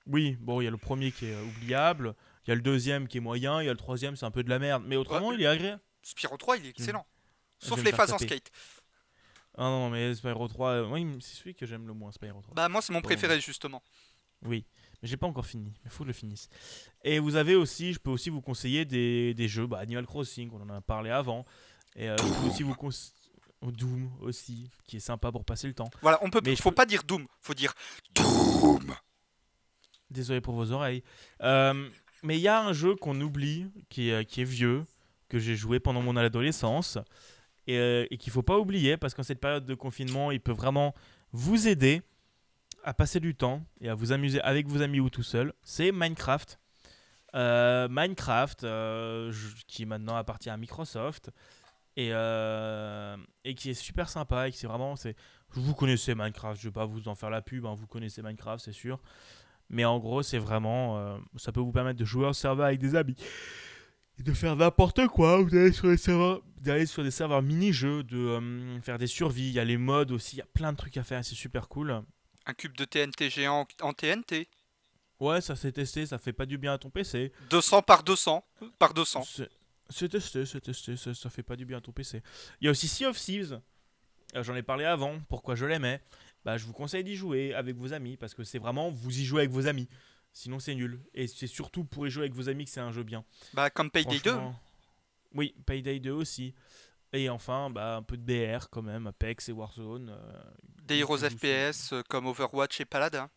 [0.06, 2.14] Oui, bon, il y a le premier qui est oubliable,
[2.46, 4.30] il y a le deuxième qui est moyen, il y a le troisième c'est un
[4.30, 5.34] peu de la merde, mais autrement Ouais.
[5.36, 5.80] il est agréable.
[6.02, 7.06] Spyro 3 il est excellent.
[7.62, 8.50] Je Sauf les phases en skate.
[9.58, 12.54] Ah non, mais Spyro 3, euh, oui, c'est celui que j'aime le moins, Spyro 3.
[12.54, 13.82] Bah moi c'est mon préféré justement.
[14.46, 14.64] Oui,
[15.02, 16.48] mais j'ai pas encore fini, mais faut que je le finisse.
[17.04, 20.50] Et vous avez aussi, je peux aussi vous conseiller des, des jeux, bah, Animal Crossing,
[20.52, 21.44] on en a parlé avant.
[21.96, 23.14] Et euh, je peux aussi vous conseiller
[23.62, 25.90] Doom aussi, qui est sympa pour passer le temps.
[26.00, 27.74] Voilà, on peut Mais faut peux- pas dire Doom, faut dire
[28.14, 28.94] Doom.
[30.10, 31.02] Désolé pour vos oreilles.
[31.42, 31.88] Euh,
[32.22, 34.84] mais il y a un jeu qu'on oublie, qui est, qui est vieux,
[35.28, 36.98] que j'ai joué pendant mon adolescence,
[37.66, 40.52] et, euh, et qu'il faut pas oublier, parce qu'en cette période de confinement, il peut
[40.52, 40.94] vraiment
[41.32, 42.02] vous aider
[42.84, 45.52] à passer du temps et à vous amuser avec vos amis ou tout seul.
[45.62, 46.58] C'est Minecraft.
[47.34, 49.32] Euh, Minecraft, euh,
[49.66, 51.30] qui maintenant appartient à Microsoft,
[51.96, 54.94] et, euh, et qui est super sympa, et qui c'est vraiment...
[55.52, 58.64] Vous connaissez Minecraft, je vais pas vous en faire la pub, hein, vous connaissez Minecraft,
[58.64, 59.00] c'est sûr.
[59.68, 61.18] Mais en gros, c'est vraiment.
[61.36, 63.14] ça peut vous permettre de jouer en serveur avec des amis.
[64.18, 65.40] Et de faire n'importe quoi.
[65.40, 68.40] Vous allez sur des serveurs, d'aller sur des serveurs mini-jeux, de
[68.82, 69.48] faire des survies.
[69.48, 70.36] Il y a les modes aussi.
[70.36, 71.24] Il y a plein de trucs à faire.
[71.24, 72.02] C'est super cool.
[72.46, 74.48] Un cube de TNT géant en TNT.
[75.20, 77.32] Ouais, ça s'est testé, ça fait pas du bien à ton PC.
[77.50, 78.44] 200 par 200
[78.78, 79.22] par 200.
[79.90, 82.22] C'est- testé, c'est testé, ça, ça fait pas du bien à ton PC.
[82.60, 83.60] Il y a aussi Sea of Thieves.
[84.36, 86.00] Euh, J'en ai parlé avant, pourquoi je l'aimais.
[86.44, 89.24] Bah, je vous conseille d'y jouer avec vos amis parce que c'est vraiment vous y
[89.24, 89.88] jouez avec vos amis.
[90.32, 91.00] Sinon, c'est nul.
[91.12, 93.24] Et c'est surtout pour y jouer avec vos amis que c'est un jeu bien.
[93.52, 94.30] Bah, comme Payday 2.
[94.30, 94.58] Franchement,
[95.34, 96.54] Oui, Payday 2 aussi.
[97.12, 100.10] Et enfin, bah, un peu de BR quand même, Apex et Warzone.
[100.10, 100.42] euh,
[100.84, 103.28] Des vous- FPS euh, comme Overwatch et Paladin.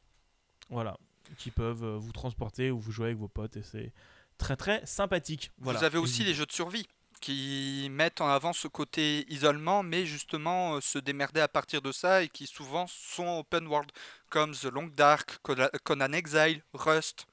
[0.70, 0.98] Voilà,
[1.38, 3.92] qui peuvent euh, vous transporter ou vous jouer avec vos potes et c'est
[4.38, 5.52] très très sympathique.
[5.58, 5.80] Voilà.
[5.80, 6.88] Vous avez aussi Et- les jeux de survie
[7.20, 12.22] qui mettent en avant ce côté isolement, mais justement se démerder à partir de ça
[12.22, 13.90] et qui souvent sont open world,
[14.30, 15.38] comme The Long Dark,
[15.84, 17.26] Conan Exile, Rust.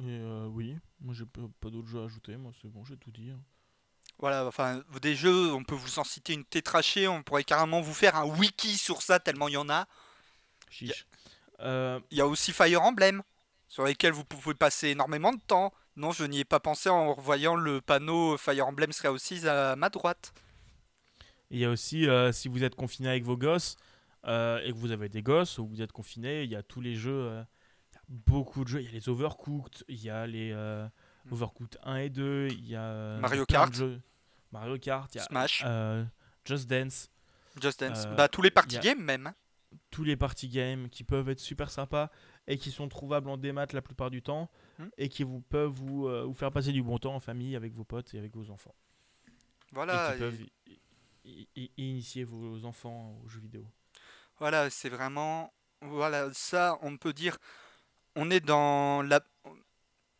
[0.00, 3.30] Euh, oui, moi j'ai pas, d'autres jeux à ajouter, moi c'est bon, j'ai tout dit.
[3.30, 3.40] hein.
[4.18, 7.94] Voilà, enfin, des jeux, on peut vous en citer une tétrachée, on pourrait carrément vous
[7.94, 9.86] faire un wiki sur ça, tellement il y en a.
[10.70, 11.06] Chiche.
[11.60, 13.22] Euh, Il y a aussi Fire Emblem,
[13.68, 15.72] sur lesquels vous pouvez passer énormément de temps.
[15.96, 19.76] Non, je n'y ai pas pensé en revoyant le panneau Fire Emblem serait aussi à
[19.76, 20.32] ma droite.
[21.50, 23.76] Il y a aussi, euh, si vous êtes confiné avec vos gosses
[24.24, 26.80] euh, et que vous avez des gosses ou vous êtes confiné, il y a tous
[26.80, 27.44] les jeux,
[28.08, 28.80] beaucoup de jeux.
[28.80, 30.86] Il y a les Overcooked, il y a les euh,
[31.26, 31.32] Mm.
[31.34, 33.72] Overcooked 1 et 2, il y a euh, Mario Kart.
[34.50, 36.04] Mario Kart, il y a Smash, euh,
[36.44, 37.10] Just Dance,
[37.60, 39.32] Just Dance, euh, bah tous les party games même.
[39.92, 42.10] tous les party games qui peuvent être super sympas
[42.48, 44.50] et qui sont trouvables en démat la plupart du temps
[44.80, 44.88] Hmm.
[44.98, 47.72] et qui vous peuvent vous, euh, vous faire passer du bon temps en famille avec
[47.72, 48.74] vos potes et avec vos enfants.
[49.70, 50.80] Voilà, et qui et- peuvent i-
[51.24, 53.64] i- i- initier vos enfants aux jeux vidéo.
[54.38, 57.38] voilà, c'est vraiment, voilà, ça, on peut dire,
[58.16, 59.20] on est dans la,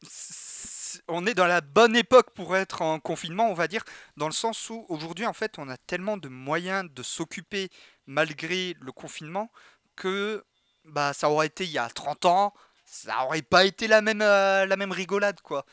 [0.02, 3.84] c'est- on est dans la bonne époque pour être en confinement, on va dire,
[4.16, 7.70] dans le sens où aujourd'hui, en fait, on a tellement de moyens de s'occuper
[8.06, 9.50] malgré le confinement
[9.96, 10.44] que,
[10.84, 12.52] bah, ça aurait été il y a 30 ans,
[12.84, 15.64] ça aurait pas été la même, euh, la même rigolade, quoi.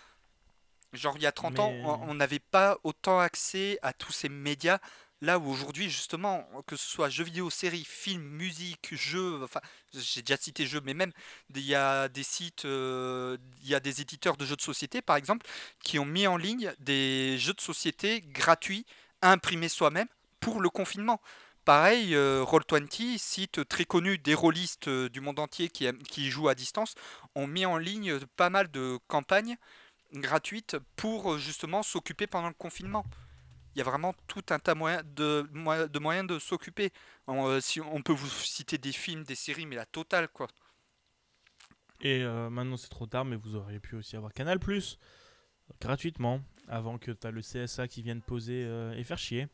[0.93, 4.29] Genre, il y a 30 ans, Mais- on n'avait pas autant accès à tous ces
[4.29, 4.79] médias.
[5.21, 9.59] Là où aujourd'hui, justement, que ce soit jeux vidéo, séries, films, musique, jeux, enfin,
[9.93, 11.11] j'ai déjà cité jeux, mais même,
[11.53, 15.01] il y a des sites, euh, il y a des éditeurs de jeux de société,
[15.01, 15.45] par exemple,
[15.83, 18.85] qui ont mis en ligne des jeux de société gratuits
[19.21, 20.07] à imprimer soi-même
[20.39, 21.19] pour le confinement.
[21.65, 26.47] Pareil, euh, Roll20, site très connu des rôlistes euh, du monde entier qui, qui jouent
[26.47, 26.95] à distance,
[27.35, 29.57] ont mis en ligne pas mal de campagnes
[30.13, 33.05] gratuites pour justement s'occuper pendant le confinement.
[33.75, 35.47] Il y a vraiment tout un tas de,
[35.87, 36.91] de moyens de s'occuper.
[37.27, 40.47] On, euh, si on peut vous citer des films, des séries, mais la totale quoi.
[42.01, 44.97] Et euh, maintenant c'est trop tard, mais vous auriez pu aussi avoir Canal Plus
[45.81, 49.47] gratuitement avant que tu as le CSA qui vienne poser euh, et faire chier.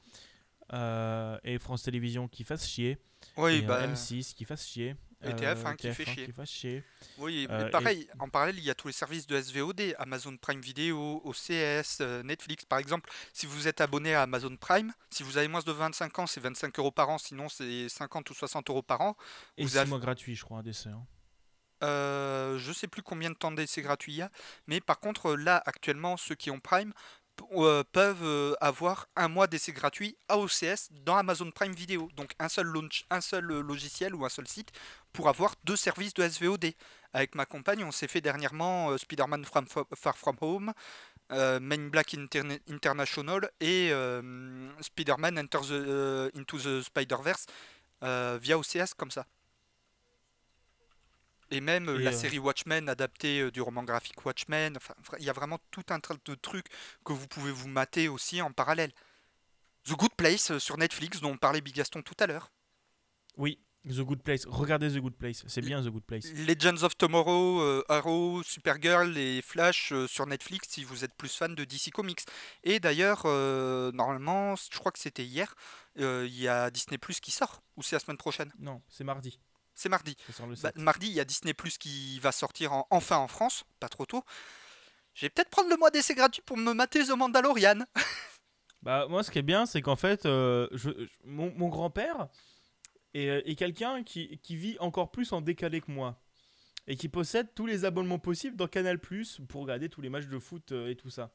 [0.74, 2.98] Euh, et France Télévisions qui fasse chier.
[3.38, 4.96] Oui, et, bah, M6 qui fasse chier.
[5.30, 6.26] Et TF1 qui fait TF1 chier.
[6.26, 6.84] qui fasse chier.
[7.18, 9.96] oui, euh, mais et- pareil, en parallèle, il y a tous les services de SVOD,
[9.98, 13.10] Amazon Prime Video, OCS, euh, Netflix par exemple.
[13.34, 16.40] Si vous êtes abonné à Amazon Prime, si vous avez moins de 25 ans, c'est
[16.42, 19.16] 25 euros par an, sinon c'est 50 ou 60 euros par an.
[19.58, 20.90] Et Vous 6 avez- mois gratuits, je crois, un décès.
[20.90, 21.06] hein.
[21.84, 24.32] Euh, je sais plus combien de temps d'essai gratuit il y a,
[24.66, 26.94] mais par contre là actuellement ceux qui ont Prime
[27.54, 32.34] euh, peuvent euh, avoir un mois d'essai gratuit à OCS dans Amazon Prime Video, donc
[32.40, 34.72] un seul launch, un seul euh, logiciel ou un seul site
[35.14, 36.74] pour avoir deux services de SVOD.
[37.14, 40.74] Avec ma compagne, on s'est fait dernièrement euh, Spider-Man From Far From Home,
[41.30, 42.16] Main Black
[42.70, 43.92] International et
[44.82, 47.48] Spider-Man Enter the, Into the Spider-Verse
[48.02, 49.26] via OCS comme ça.
[51.52, 54.78] Et même euh, Et, la euh, série Watchmen adaptée euh, du roman graphique Watchmen.
[54.78, 56.68] Enfin, il y a vraiment tout un tas de trucs
[57.04, 58.92] que vous pouvez vous mater aussi en parallèle.
[59.86, 62.52] The Good Place sur Netflix, dont parlait Bigaston tout à l'heure.
[63.38, 64.46] Oui, The Good Place.
[64.48, 65.44] Regardez The Good Place.
[65.48, 66.26] C'est bien The Good Place.
[66.34, 71.36] Legends of Tomorrow, euh, Arrow, Supergirl et Flash euh, sur Netflix si vous êtes plus
[71.36, 72.22] fan de DC Comics.
[72.64, 75.54] Et d'ailleurs, euh, normalement, je crois que c'était hier,
[75.98, 77.62] il y a Disney Plus qui sort.
[77.78, 78.52] Ou c'est la semaine prochaine?
[78.60, 79.40] Non, c'est mardi.
[79.76, 80.16] C'est mardi.
[80.40, 80.78] Bah, 7.
[80.78, 84.06] mardi, il y a Disney Plus qui va sortir en- enfin en France, pas trop
[84.06, 84.24] tôt.
[85.14, 87.80] Je vais peut-être prendre le mois d'essai gratuit pour me mater The Mandalorian.
[88.82, 92.28] Bah, moi, ce qui est bien, c'est qu'en fait, euh, je, je- mon, mon grand-père
[93.16, 96.22] est, euh, est quelqu'un qui, qui vit encore plus en décalé que moi.
[96.86, 100.28] Et qui possède tous les abonnements possibles dans Canal Plus pour regarder tous les matchs
[100.28, 101.32] de foot euh, et tout ça.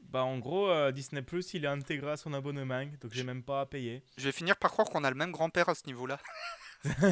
[0.00, 3.44] Bah, en gros, euh, Disney Plus, il est intégré à son abonnement, donc j'ai même
[3.44, 4.02] pas à payer.
[4.16, 6.18] Je vais finir par croire qu'on a le même grand-père à ce niveau-là.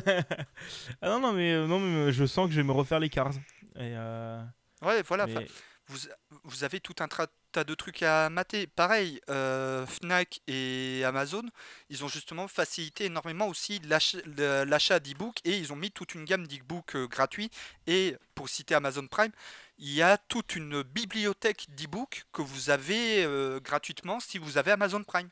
[1.02, 3.00] ah non, non, mais, euh, non, mais euh, je sens que je vais me refaire
[3.00, 3.32] les cars.
[3.76, 4.42] Et, euh,
[4.82, 5.26] Ouais, voilà.
[5.26, 5.46] mais-
[5.88, 5.98] vous,
[6.44, 8.66] vous avez tout un tas de trucs à mater.
[8.66, 11.44] Pareil, euh, Fnac et Amazon,
[11.90, 16.46] ils ont justement facilité énormément aussi l'achat d'e-books et ils ont mis toute une gamme
[16.48, 17.50] d'e-books gratuits.
[17.86, 19.30] Et pour citer Amazon Prime,
[19.78, 24.72] il y a toute une bibliothèque d'e-books que vous avez euh, gratuitement si vous avez
[24.72, 25.28] Amazon Prime.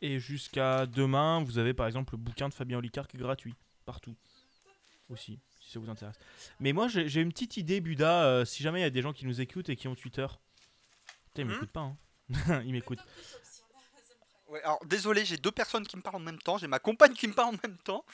[0.00, 3.54] Et jusqu'à demain, vous avez par exemple le bouquin de Fabien Olicard qui est gratuit,
[3.84, 4.14] partout.
[5.10, 6.18] Aussi, si ça vous intéresse.
[6.60, 9.12] Mais moi, j'ai une petite idée, Buda, euh, si jamais il y a des gens
[9.14, 10.26] qui nous écoutent et qui ont Twitter.
[11.26, 11.96] Putain, ils Hmm m'écoutent pas, hein.
[12.66, 13.04] ils m'écoutent.
[14.48, 16.58] Ouais, alors désolé, j'ai deux personnes qui me parlent en même temps.
[16.58, 18.04] J'ai ma compagne qui me parle en même temps.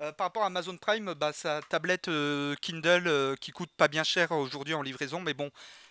[0.00, 3.88] Euh, par rapport à Amazon Prime, bah, sa tablette euh, Kindle euh, qui coûte pas
[3.88, 5.50] bien cher aujourd'hui en livraison, mais bon,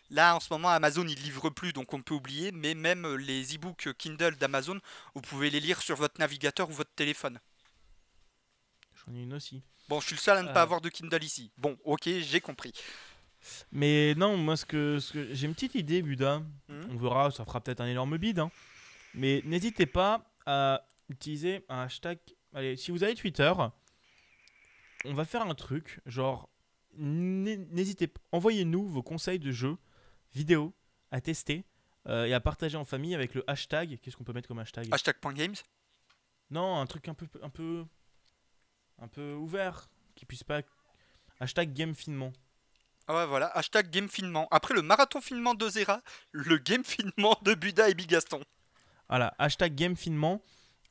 [0.10, 2.52] là en ce moment Amazon il livre plus donc on peut oublier.
[2.52, 4.80] Mais même euh, les e-books Kindle d'Amazon,
[5.16, 7.40] vous pouvez les lire sur votre navigateur ou votre téléphone.
[9.06, 9.62] J'en ai une aussi.
[9.88, 10.64] Bon, je suis le seul à ne pas Euh.
[10.64, 11.52] avoir de Kindle ici.
[11.58, 12.74] Bon, ok, j'ai compris.
[13.72, 16.40] Mais non, moi, ce que, ce que j'ai une petite idée, Buda.
[16.68, 16.88] Mhm.
[16.92, 18.40] On verra, ça fera peut-être un énorme bide.
[18.40, 18.52] hein.
[19.14, 22.20] Mais n'hésitez pas à utiliser un hashtag.
[22.54, 23.52] Allez, si vous avez Twitter,
[25.06, 26.02] on va faire un truc.
[26.06, 26.50] Genre,
[26.98, 28.20] n'hé- n'hésitez pas.
[28.32, 29.78] Envoyez-nous vos conseils de jeux
[30.34, 30.74] vidéo
[31.12, 31.66] à tester
[32.08, 34.00] euh, et à partager en famille avec le hashtag.
[34.02, 34.88] Qu'est-ce qu'on peut mettre comme hashtag?
[34.92, 35.56] Hashtag point games?
[36.52, 37.86] Non, un truc un peu, un peu,
[39.00, 40.62] un peu ouvert, qui puisse pas.
[41.40, 42.34] Hashtag game finement.
[43.08, 44.48] Ah ouais, voilà, hashtag game finement.
[44.52, 46.02] Après le marathon finement de Zera,
[46.32, 48.44] le game finement de Buda et Bigaston.
[49.08, 50.42] Voilà, hashtag game finement.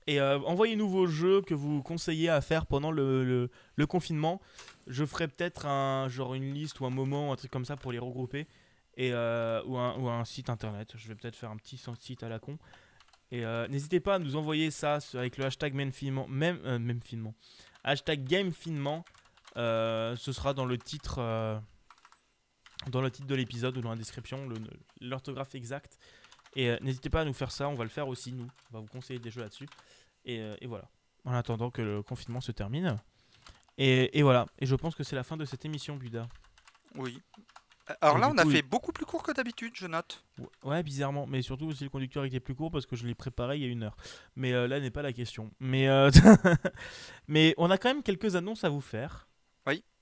[0.09, 4.41] Et euh, envoyez-nous vos jeux que vous conseillez à faire pendant le, le- le confinement.
[4.87, 7.93] Je ferai peut-être un genre une liste ou un moment, un truc comme ça pour
[7.93, 8.47] les regrouper.
[8.99, 10.93] Et, euh, ou, un, ou un site internet.
[10.97, 12.59] Je vais peut-être faire un petit site à la con.
[13.31, 16.29] Et euh, n'hésitez pas à nous envoyer ça avec le hashtag même finement.
[16.29, 17.35] Même, euh, même finement.
[17.85, 18.53] Hashtag game.
[19.57, 21.17] Euh, ce sera dans le titre.
[21.19, 21.59] euh,
[22.87, 24.49] dans le titre de l'épisode ou dans la description,
[25.01, 25.99] l'orthographe exacte.
[26.55, 28.49] Et euh, n'hésitez pas à nous faire ça, on va le faire aussi nous.
[28.71, 29.67] On va vous conseiller des jeux là-dessus.
[30.25, 30.89] Et, euh, et voilà.
[31.25, 32.97] En attendant que le confinement se termine.
[33.77, 34.47] Et, et voilà.
[34.59, 36.29] Et je pense que c'est la fin de cette émission, Buda.
[36.95, 37.21] Oui.
[38.01, 40.25] Alors là, on a coup, fait il- beaucoup plus court que d'habitude, je note.
[40.63, 41.27] Ouais, bizarrement.
[41.27, 43.67] Mais surtout aussi le conducteur était plus court parce que je l'ai préparé il y
[43.67, 43.97] a une heure.
[44.37, 45.51] Mais euh, là n'est pas la question.
[45.61, 46.11] Mais, euh,
[47.29, 49.27] mais on a quand même quelques annonces à vous faire.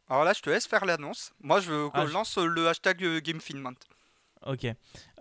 [0.09, 1.32] Alors là, je te laisse faire l'annonce.
[1.41, 3.74] Moi, je Ah, je lance le hashtag euh, GameFilmment.
[4.45, 4.64] Ok.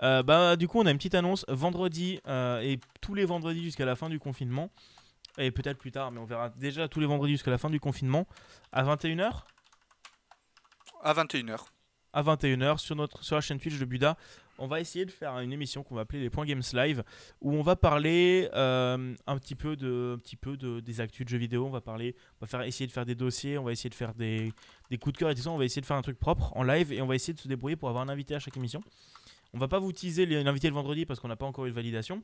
[0.03, 3.63] Euh, bah, du coup, on a une petite annonce vendredi euh, et tous les vendredis
[3.63, 4.69] jusqu'à la fin du confinement.
[5.39, 7.79] Et peut-être plus tard, mais on verra déjà tous les vendredis jusqu'à la fin du
[7.79, 8.27] confinement.
[8.71, 9.45] À 21h
[11.01, 11.61] À 21h.
[12.15, 14.17] À 21h sur, notre, sur la chaîne Twitch de Buda.
[14.57, 17.03] On va essayer de faire une émission qu'on va appeler les Points Games Live
[17.41, 21.25] où on va parler euh, un petit peu, de, un petit peu de, des actus
[21.25, 21.65] de jeux vidéo.
[21.65, 23.95] On va, parler, on va faire, essayer de faire des dossiers, on va essayer de
[23.95, 24.53] faire des,
[24.89, 25.51] des coups de cœur et tout ça.
[25.51, 27.39] On va essayer de faire un truc propre en live et on va essayer de
[27.39, 28.81] se débrouiller pour avoir un invité à chaque émission.
[29.53, 31.75] On va pas vous teaser l'invité le vendredi parce qu'on n'a pas encore eu de
[31.75, 32.23] validation.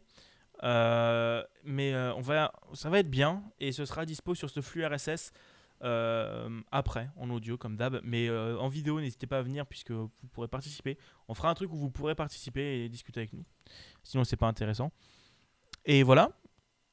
[0.63, 4.61] Euh, mais euh, on va, ça va être bien et ce sera dispo sur ce
[4.61, 5.33] flux RSS
[6.71, 7.99] après en audio comme d'hab.
[8.03, 10.97] Mais euh, en vidéo, n'hésitez pas à venir puisque vous pourrez participer.
[11.27, 13.43] On fera un truc où vous pourrez participer et discuter avec nous.
[14.03, 14.91] Sinon, c'est pas intéressant.
[15.85, 16.31] Et voilà.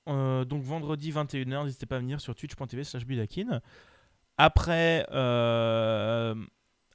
[0.09, 3.61] Euh, donc vendredi 21h, n'hésitez pas à venir sur twitch.tv slash budakin.
[4.39, 6.35] Après, euh,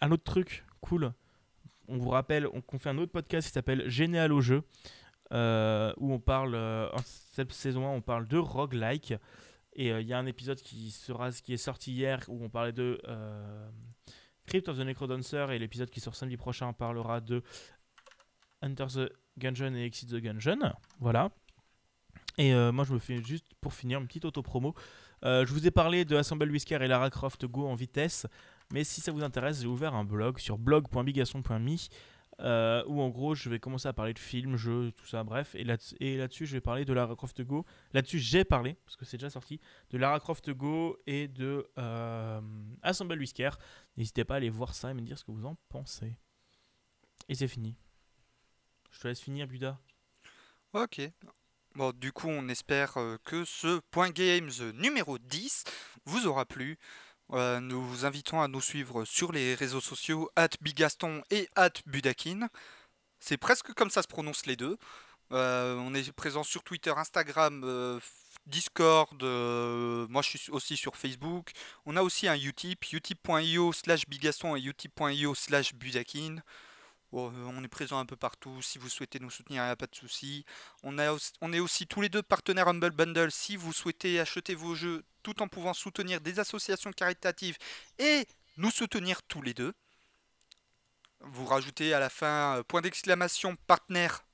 [0.02, 1.14] un autre truc cool.
[1.88, 4.64] On vous rappelle on- qu'on fait un autre podcast qui s'appelle Généal au jeu.
[5.32, 9.16] euh, où on parle, euh, cette saison 1, on parle de roguelike.
[9.76, 12.50] Et euh, il y a un épisode qui, sera, qui est sorti hier où on
[12.50, 13.70] parlait de euh,
[14.46, 15.48] Crypt of the Necrodancer.
[15.52, 17.44] Et l'épisode qui sort samedi prochain parlera de
[18.62, 20.74] Enter the Gungeon et Exit the Gungeon.
[21.00, 21.32] Voilà.
[22.38, 24.74] Et euh, moi, je me fais juste pour finir une petite auto-promo.
[25.24, 28.28] Je vous ai parlé de Assemble Whisker et Lara Croft Go en vitesse.
[28.74, 31.78] Mais si ça vous intéresse, j'ai ouvert un blog sur blog.bigasson.me
[32.40, 35.56] euh, où en gros je vais commencer à parler de films, jeux, tout ça, bref.
[35.56, 37.66] Et là- là-dessus, je vais parler de Lara Croft Go.
[37.94, 39.60] Là-dessus, j'ai parlé, parce que c'est déjà sorti,
[39.92, 42.42] de Lara Croft Go et de euh,
[42.82, 43.52] Assemble Whisker.
[43.98, 46.18] N'hésitez pas à aller voir ça et me dire ce que vous en pensez.
[47.30, 47.76] Et c'est fini.
[48.92, 49.80] Je te laisse finir, Buda.
[50.74, 51.02] Ok.
[51.76, 55.64] Bon, du coup, on espère euh, que ce Point Games numéro 10
[56.06, 56.78] vous aura plu.
[57.34, 60.30] Euh, nous vous invitons à nous suivre sur les réseaux sociaux
[60.62, 61.50] @bigaston et
[61.88, 62.48] @budakin.
[63.20, 64.78] C'est presque comme ça se prononce les deux.
[65.32, 68.00] Euh, on est présent sur Twitter, Instagram, euh,
[68.46, 69.24] Discord.
[70.10, 71.52] moi, je suis aussi sur Facebook.
[71.86, 76.38] On a aussi un Utip, utip.io slash bigaston et utip.io slash budakin.
[77.14, 78.62] Euh, on est présent un peu partout.
[78.62, 80.46] Si vous souhaitez nous soutenir, il n'y a pas de souci.
[80.84, 83.32] On, est aussi tous les deux partenaires Humble Bundle.
[83.32, 87.58] Si vous souhaitez acheter vos jeux tout en pouvant soutenir des associations caritatives
[88.00, 89.74] et nous soutenir tous les deux.
[91.22, 94.26] vous rajoutez à la fin euh, point d'exclamation partenaire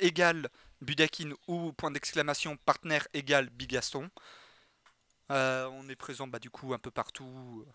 [0.00, 0.48] égale
[0.80, 4.10] Budakin ou point d'exclamation partenaire égale Bigaston.
[5.30, 7.66] Euh, on est présent bah, du coup un peu partout.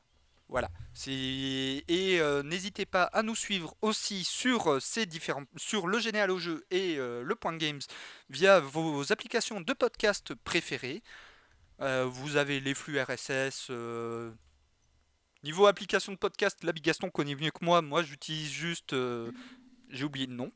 [0.50, 0.70] Voilà.
[1.06, 6.32] Et euh, n'hésitez pas à nous suivre aussi sur euh, ces différents sur le généal
[6.32, 7.82] au jeu et euh, le point games
[8.30, 11.04] via vos applications de podcast préférées.
[11.82, 13.70] Euh, vous avez les flux RSS.
[15.44, 17.82] Niveau application de podcast, la Bigaston connaît mieux que moi.
[17.82, 18.96] Moi, j'utilise juste.
[19.90, 20.52] J'ai oublié le nom.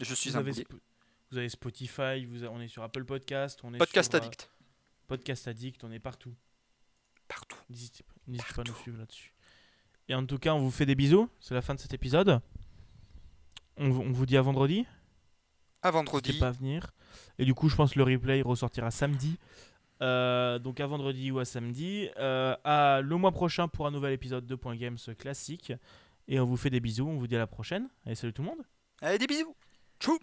[0.00, 0.52] Je suis Vous un avez.
[0.52, 0.66] Sp-
[1.30, 4.50] vous avez Spotify, vous a- on est sur Apple Podcast, on est Podcast sur, Addict.
[5.08, 6.34] Podcast Addict, on est partout.
[7.28, 7.58] Partout.
[7.68, 9.32] N'hésitez pas, n'hésitez pas à nous suivre là-dessus.
[10.08, 11.28] Et en tout cas, on vous fait des bisous.
[11.40, 12.40] C'est la fin de cet épisode.
[13.76, 14.86] On, vous- on vous dit à vendredi.
[15.82, 16.32] À N'hésitez vendredi.
[16.38, 16.90] pas à venir.
[17.38, 19.38] Et du coup, je pense que le replay ressortira samedi.
[20.00, 22.08] Euh, donc à vendredi ou à samedi.
[22.18, 25.72] Euh, à le mois prochain pour un nouvel épisode de Point Games classique.
[26.26, 27.06] Et on vous fait des bisous.
[27.08, 27.88] On vous dit à la prochaine.
[28.06, 28.62] Allez, salut tout le monde.
[29.00, 29.54] Allez, des bisous.
[30.00, 30.18] Tchou